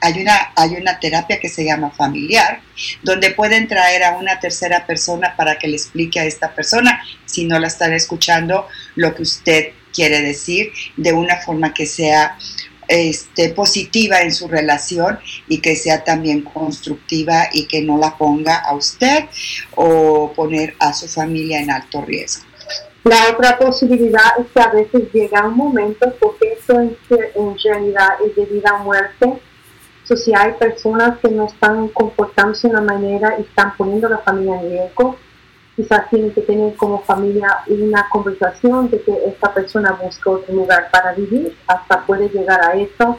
hay 0.00 0.22
una, 0.22 0.52
hay 0.56 0.70
una 0.70 0.98
terapia 0.98 1.38
que 1.38 1.48
se 1.48 1.64
llama 1.64 1.92
familiar, 1.92 2.62
donde 3.04 3.30
pueden 3.30 3.68
traer 3.68 4.02
a 4.02 4.16
una 4.16 4.40
tercera 4.40 4.88
persona 4.88 5.36
para 5.36 5.56
que 5.56 5.68
le 5.68 5.76
explique 5.76 6.18
a 6.18 6.24
esta 6.24 6.52
persona, 6.52 7.00
si 7.26 7.44
no 7.44 7.60
la 7.60 7.68
están 7.68 7.92
escuchando, 7.92 8.66
lo 8.96 9.14
que 9.14 9.22
usted 9.22 9.72
quiere 9.92 10.20
decir, 10.22 10.72
de 10.96 11.12
una 11.12 11.36
forma 11.36 11.72
que 11.74 11.86
sea 11.86 12.36
este, 12.88 13.50
positiva 13.50 14.20
en 14.20 14.32
su 14.32 14.48
relación 14.48 15.18
y 15.48 15.60
que 15.60 15.76
sea 15.76 16.04
también 16.04 16.42
constructiva 16.42 17.48
y 17.52 17.66
que 17.66 17.82
no 17.82 17.96
la 17.96 18.16
ponga 18.18 18.58
a 18.58 18.74
usted 18.74 19.24
o 19.74 20.32
poner 20.34 20.74
a 20.78 20.92
su 20.92 21.08
familia 21.08 21.60
en 21.60 21.70
alto 21.70 22.02
riesgo. 22.02 22.44
La 23.04 23.30
otra 23.30 23.58
posibilidad 23.58 24.38
es 24.38 24.46
que 24.54 24.60
a 24.60 24.68
veces 24.68 25.12
llega 25.12 25.46
un 25.46 25.56
momento, 25.56 26.14
porque 26.20 26.52
esto 26.52 26.78
en, 26.78 26.96
realidad 27.64 28.10
es 28.24 28.36
de 28.36 28.44
vida 28.44 28.74
o 28.80 28.84
muerte, 28.84 29.40
so, 30.04 30.16
si 30.16 30.32
hay 30.34 30.52
personas 30.52 31.18
que 31.18 31.28
no 31.28 31.46
están 31.46 31.88
comportándose 31.88 32.68
de 32.68 32.74
una 32.74 32.82
manera 32.82 33.36
y 33.38 33.42
están 33.42 33.76
poniendo 33.76 34.06
a 34.06 34.10
la 34.10 34.18
familia 34.18 34.60
en 34.60 34.70
riesgo, 34.70 35.16
quizás 35.76 36.08
tienen 36.10 36.32
que 36.32 36.42
tener 36.42 36.74
como 36.76 37.02
familia 37.02 37.48
una 37.66 38.08
conversación 38.10 38.90
de 38.90 39.00
que 39.02 39.12
esta 39.26 39.52
persona 39.52 39.92
busca 39.92 40.30
otro 40.30 40.54
lugar 40.54 40.90
para 40.90 41.12
vivir, 41.14 41.56
hasta 41.66 42.04
puede 42.04 42.28
llegar 42.28 42.60
a 42.62 42.74
eso, 42.74 43.18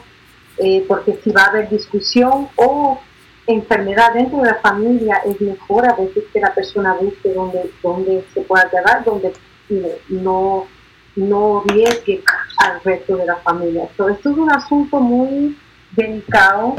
eh, 0.58 0.84
porque 0.86 1.18
si 1.22 1.30
va 1.32 1.42
a 1.42 1.46
haber 1.46 1.68
discusión 1.68 2.48
o 2.56 3.00
enfermedad 3.46 4.14
dentro 4.14 4.38
de 4.38 4.46
la 4.46 4.60
familia 4.60 5.20
es 5.26 5.40
mejor 5.40 5.86
a 5.86 5.94
veces 5.94 6.24
que 6.32 6.40
la 6.40 6.54
persona 6.54 6.94
busque 6.94 7.32
donde, 7.34 7.70
donde 7.82 8.24
se 8.32 8.40
pueda 8.42 8.70
quedar, 8.70 9.04
donde 9.04 9.32
no, 10.08 10.66
no 11.16 11.62
arriesgue 11.68 12.22
al 12.58 12.80
resto 12.82 13.16
de 13.16 13.26
la 13.26 13.36
familia. 13.36 13.88
Entonces, 13.90 14.16
esto 14.16 14.30
es 14.30 14.36
un 14.36 14.50
asunto 14.50 15.00
muy 15.00 15.58
delicado 15.92 16.76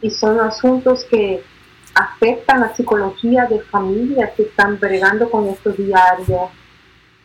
y 0.00 0.10
son 0.10 0.40
asuntos 0.40 1.04
que 1.10 1.42
afectan 1.94 2.60
la 2.60 2.74
psicología 2.74 3.46
de 3.46 3.60
familias 3.60 4.30
que 4.36 4.44
están 4.44 4.78
bregando 4.78 5.30
con 5.30 5.48
esto 5.48 5.70
diario 5.70 6.50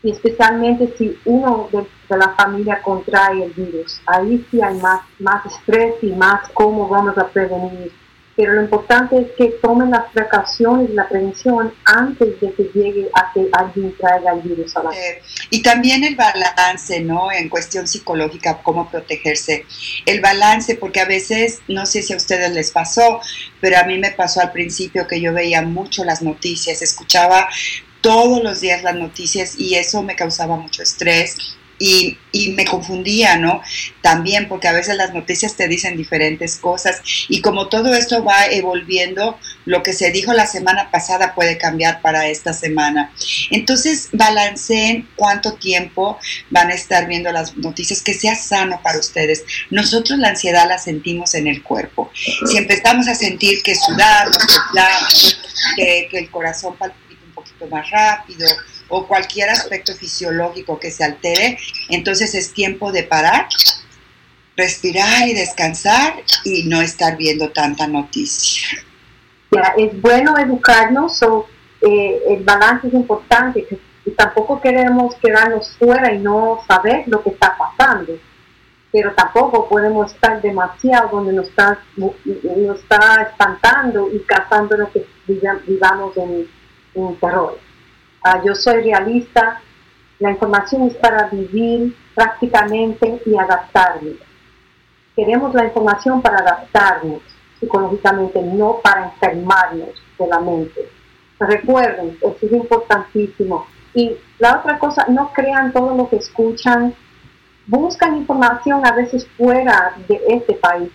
y 0.02 0.12
especialmente 0.12 0.94
si 0.98 1.18
uno 1.26 1.68
de, 1.72 1.86
la 2.16 2.30
familia 2.36 2.82
contrae 2.82 3.44
el 3.44 3.52
virus. 3.54 4.02
Ahí 4.06 4.46
sí 4.50 4.62
hay 4.62 4.80
más, 4.80 5.02
más 5.20 5.46
estrés 5.46 5.96
y 6.02 6.12
más 6.14 6.50
cómo 6.54 6.88
vamos 6.88 7.18
a 7.18 7.28
prevenir 7.28 7.92
pero 8.40 8.54
lo 8.54 8.62
importante 8.62 9.18
es 9.18 9.28
que 9.38 9.58
tomen 9.62 9.92
las 9.92 10.10
precauciones 10.14 10.92
la 10.92 11.10
prevención 11.10 11.74
antes 11.84 12.40
de 12.40 12.54
que 12.54 12.64
llegue 12.74 13.10
a 13.14 13.34
que 13.34 13.50
alguien 13.52 13.94
traiga 13.98 14.32
el 14.32 14.40
virus 14.40 14.78
a 14.78 14.84
la 14.84 14.92
eh, 14.92 15.22
Y 15.50 15.62
también 15.62 16.06
el 16.06 16.16
balance, 16.16 17.02
¿no? 17.02 17.34
En 17.34 17.50
cuestión 17.50 17.86
psicológica, 17.86 18.62
cómo 18.64 18.90
protegerse. 18.90 19.66
El 20.06 20.22
balance, 20.22 20.76
porque 20.76 21.02
a 21.02 21.06
veces, 21.06 21.60
no 21.68 21.86
sé 21.86 22.02
si 22.02 22.14
a 22.14 22.16
ustedes 22.16 22.50
les 22.54 22.72
pasó, 22.72 23.20
pero 23.60 23.78
a 23.78 23.84
mí 23.84 23.98
me 23.98 24.12
pasó 24.12 24.40
al 24.40 24.54
principio 24.54 25.06
que 25.06 25.20
yo 25.20 25.34
veía 25.34 25.62
mucho 25.62 26.06
las 26.06 26.22
noticias, 26.22 26.82
escuchaba 26.82 27.50
todos 28.00 28.42
los 28.42 28.62
días 28.62 28.84
las 28.84 28.96
noticias 28.96 29.60
y 29.60 29.76
eso 29.76 30.02
me 30.02 30.16
causaba 30.16 30.56
mucho 30.56 30.82
estrés 30.82 31.59
y, 31.80 32.18
y, 32.32 32.50
me 32.52 32.66
confundía, 32.66 33.38
¿no? 33.38 33.62
También 34.02 34.48
porque 34.48 34.68
a 34.68 34.74
veces 34.74 34.98
las 34.98 35.14
noticias 35.14 35.56
te 35.56 35.68
dicen 35.68 35.98
diferentes 35.98 36.58
cosas 36.58 37.02
y 37.30 37.42
como 37.42 37.70
todo 37.70 37.96
esto 37.96 38.24
va 38.24 38.46
evolviendo, 38.48 39.40
lo 39.66 39.82
que 39.82 39.94
se 39.94 40.12
dijo 40.12 40.34
la 40.34 40.46
semana 40.46 40.92
pasada 40.92 41.34
puede 41.36 41.58
cambiar 41.58 42.02
para 42.02 42.28
esta 42.28 42.54
semana. 42.54 43.12
Entonces, 43.50 44.10
balanceen 44.12 45.08
cuánto 45.16 45.54
tiempo 45.54 46.18
van 46.50 46.70
a 46.70 46.74
estar 46.74 47.08
viendo 47.08 47.32
las 47.32 47.56
noticias, 47.56 48.02
que 48.02 48.14
sea 48.14 48.36
sano 48.36 48.82
para 48.84 49.00
ustedes. 49.00 49.46
Nosotros 49.70 50.20
la 50.20 50.30
ansiedad 50.30 50.68
la 50.68 50.80
sentimos 50.80 51.34
en 51.36 51.48
el 51.48 51.64
cuerpo. 51.64 52.12
Si 52.14 52.58
empezamos 52.58 53.08
a 53.08 53.16
sentir 53.16 53.64
que 53.64 53.76
sudamos, 53.76 54.38
que, 55.76 56.08
que 56.10 56.18
el 56.18 56.30
corazón 56.30 56.76
palpita 56.78 57.22
un 57.26 57.34
poquito 57.34 57.68
más 57.68 57.90
rápido, 57.90 58.48
o 58.90 59.08
cualquier 59.08 59.50
aspecto 59.50 59.94
fisiológico 59.94 60.80
que 60.80 60.92
se 60.92 61.04
altere, 61.04 61.58
entonces 61.90 62.36
es 62.36 62.54
tiempo 62.54 62.92
de 62.92 63.04
parar, 63.04 63.48
respirar 64.58 65.28
y 65.28 65.34
descansar 65.34 66.16
y 66.44 66.64
no 66.64 66.82
estar 66.82 67.16
viendo 67.16 67.50
tanta 67.52 67.88
noticia. 67.88 68.68
es 69.78 70.02
bueno 70.02 70.38
educarnos, 70.38 71.22
o 71.24 71.48
eh, 71.82 72.22
el 72.30 72.44
balance 72.44 72.88
es 72.88 72.94
importante, 72.94 73.66
y 74.06 74.12
tampoco 74.12 74.60
queremos 74.60 75.16
quedarnos 75.16 75.76
fuera 75.78 76.14
y 76.14 76.20
no 76.20 76.60
saber 76.68 77.04
lo 77.08 77.24
que 77.24 77.30
está 77.30 77.56
pasando, 77.58 78.14
pero 78.92 79.14
tampoco 79.14 79.70
podemos 79.70 80.12
estar 80.12 80.42
demasiado 80.42 81.10
donde 81.10 81.34
nos 81.34 81.48
está, 81.48 81.80
nos 81.96 82.80
está 82.80 83.22
espantando 83.30 84.10
y 84.12 84.20
causando 84.22 84.78
lo 84.78 84.92
que 84.92 85.06
vivamos 85.28 86.18
en, 86.18 86.48
en 86.96 87.16
terror. 87.18 87.60
Ah, 88.24 88.42
yo 88.46 88.54
soy 88.54 88.82
realista, 88.82 89.62
la 90.20 90.32
información 90.32 90.84
es 90.84 90.96
para 90.96 91.28
vivir 91.30 91.96
prácticamente 92.14 93.22
y 93.26 93.38
adaptarnos. 93.38 94.16
Queremos 95.16 95.54
la 95.54 95.66
información 95.66 96.22
para 96.22 96.40
adaptarnos 96.40 97.22
psicológicamente, 97.60 98.42
no 98.42 98.80
para 98.84 99.06
enfermarnos 99.06 99.90
de 100.18 100.28
la 100.28 100.40
mente. 100.40 100.90
Recuerden, 101.40 102.18
eso 102.22 102.38
es 102.42 102.52
importantísimo. 102.52 103.66
Y 103.94 104.18
la 104.38 104.60
otra 104.60 104.78
cosa, 104.78 105.06
no 105.08 105.32
crean 105.34 105.72
todo 105.72 105.96
lo 105.96 106.10
que 106.10 106.18
escuchan. 106.18 106.94
Buscan 107.68 108.18
información 108.18 108.86
a 108.86 108.94
veces 108.94 109.28
fuera 109.38 109.94
de 110.08 110.22
este 110.28 110.54
país. 110.54 110.90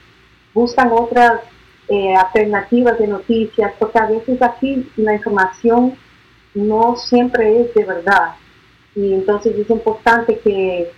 Buscan 0.52 0.90
otras 0.92 1.40
eh, 1.88 2.14
alternativas 2.14 2.98
de 2.98 3.06
noticias, 3.06 3.72
porque 3.78 3.98
a 3.98 4.06
veces 4.06 4.40
aquí 4.42 4.90
la 4.96 5.14
información 5.14 5.96
no 6.54 6.96
siempre 6.96 7.60
es 7.60 7.74
de 7.74 7.84
verdad. 7.84 8.36
Y 8.94 9.12
entonces 9.12 9.56
es 9.58 9.68
importante 9.68 10.38
que, 10.38 10.90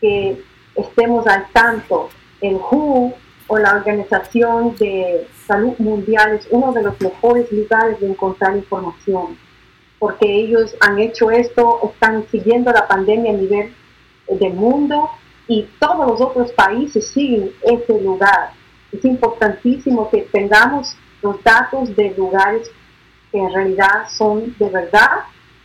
que 0.00 0.42
estemos 0.74 1.26
al 1.26 1.46
tanto. 1.52 2.08
El 2.40 2.54
WHO 2.54 3.14
o 3.48 3.58
la 3.58 3.74
Organización 3.76 4.76
de 4.76 5.26
Salud 5.46 5.74
Mundial 5.78 6.34
es 6.34 6.46
uno 6.50 6.72
de 6.72 6.82
los 6.82 7.00
mejores 7.00 7.50
lugares 7.50 7.98
de 8.00 8.08
encontrar 8.08 8.56
información, 8.56 9.38
porque 9.98 10.30
ellos 10.30 10.76
han 10.80 10.98
hecho 10.98 11.30
esto, 11.30 11.80
están 11.92 12.26
siguiendo 12.28 12.70
la 12.70 12.86
pandemia 12.86 13.32
a 13.32 13.36
nivel 13.36 13.74
del 14.28 14.52
mundo 14.52 15.10
y 15.48 15.66
todos 15.80 16.06
los 16.06 16.20
otros 16.20 16.52
países 16.52 17.08
siguen 17.08 17.50
ese 17.62 18.00
lugar. 18.00 18.50
Es 18.92 19.04
importantísimo 19.04 20.10
que 20.10 20.28
tengamos 20.30 20.94
los 21.22 21.42
datos 21.42 21.96
de 21.96 22.14
lugares 22.16 22.70
que 23.30 23.38
en 23.38 23.52
realidad 23.52 24.08
son 24.08 24.54
de 24.58 24.68
verdad 24.68 25.10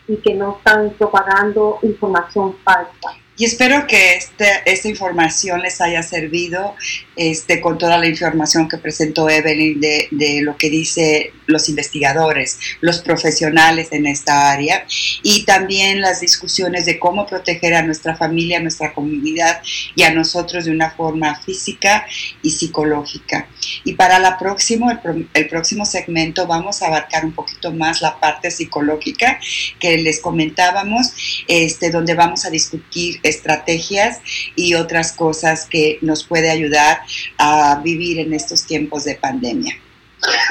y 0.08 0.18
que 0.18 0.34
no 0.34 0.58
están 0.58 0.92
propagando 0.92 1.80
información 1.84 2.56
falsa. 2.64 3.23
Y 3.36 3.46
espero 3.46 3.88
que 3.88 4.16
este, 4.16 4.48
esta 4.66 4.88
información 4.88 5.62
les 5.62 5.82
haya 5.82 6.04
servido 6.04 6.76
este, 7.16 7.62
con 7.62 7.80
toda 7.80 7.98
la 7.98 8.08
información 8.08 8.68
que 8.68 8.78
presentó 8.78 9.28
Evelyn 9.28 9.80
de, 9.80 10.08
de, 10.12 10.42
lo 10.44 10.56
que 10.56 10.70
dice 10.70 11.34
los 11.48 11.68
investigadores, 11.68 12.60
los 12.82 13.00
profesionales 13.02 13.90
en 13.92 14.06
esta 14.06 14.52
área 14.52 14.86
y 15.24 15.46
también 15.46 16.00
las 16.00 16.22
discusiones 16.22 16.86
de 16.86 17.00
cómo 17.00 17.26
proteger 17.26 17.74
a 17.74 17.82
nuestra 17.82 18.16
familia, 18.16 18.60
a 18.60 18.62
nuestra 18.62 18.94
comunidad 18.94 19.62
y 19.96 20.04
a 20.04 20.14
nosotros 20.14 20.66
de 20.66 20.72
una 20.72 20.92
forma 20.92 21.36
física 21.42 22.06
y 22.44 22.52
psicológica. 22.52 23.48
Y 23.84 23.94
para 23.94 24.20
la 24.20 24.38
próximo, 24.38 24.92
el, 24.92 25.28
el 25.34 25.48
próximo 25.48 25.86
segmento 25.86 26.46
vamos 26.46 26.82
a 26.82 26.88
abarcar 26.88 27.26
un 27.26 27.34
poquito 27.34 27.72
más 27.72 28.02
la 28.02 28.20
parte 28.20 28.52
psicológica 28.52 29.40
que 29.80 29.98
les 29.98 30.20
comentábamos, 30.20 31.14
este, 31.48 31.90
donde 31.90 32.14
vamos 32.14 32.46
a 32.46 32.50
discutir 32.50 33.20
estrategias 33.24 34.22
y 34.56 34.76
otras 34.76 35.14
cosas 35.14 35.66
que 35.66 35.98
nos 36.02 36.24
puede 36.24 36.52
ayudar 36.52 37.02
a 37.38 37.80
vivir 37.84 38.20
en 38.20 38.34
estos 38.34 38.66
tiempos 38.66 39.06
de 39.06 39.16
pandemia. 39.16 39.76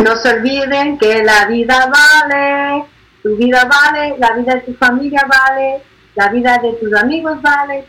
No 0.00 0.16
se 0.16 0.28
olviden 0.30 0.98
que 0.98 1.22
la 1.22 1.46
vida 1.46 1.86
vale, 1.86 2.84
tu 3.22 3.36
vida 3.36 3.64
vale, 3.64 4.14
la 4.18 4.32
vida 4.32 4.54
de 4.56 4.60
tu 4.62 4.74
familia 4.74 5.26
vale, 5.28 5.82
la 6.14 6.28
vida 6.28 6.58
de 6.58 6.72
tus 6.74 6.94
amigos 6.94 7.40
vale, 7.40 7.84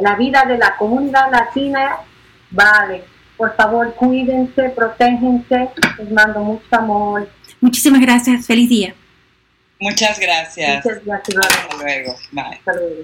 la 0.00 0.14
vida 0.16 0.44
de 0.44 0.58
la 0.58 0.76
comunidad 0.76 1.30
latina 1.30 1.98
vale. 2.50 3.04
Por 3.36 3.54
favor, 3.56 3.94
cuídense, 3.94 4.70
protéjense, 4.70 5.68
les 5.98 6.10
mando 6.10 6.40
mucho 6.40 6.66
amor. 6.72 7.28
Muchísimas 7.60 8.00
gracias, 8.00 8.46
feliz 8.46 8.68
día. 8.68 8.94
Muchas 9.80 10.18
gracias. 10.18 10.84
Muchas 10.84 11.04
gracias. 11.04 11.46
Hasta 11.46 11.76
luego. 11.76 12.16
Bye. 12.30 12.44
Hasta 12.44 12.72
luego. 12.74 13.02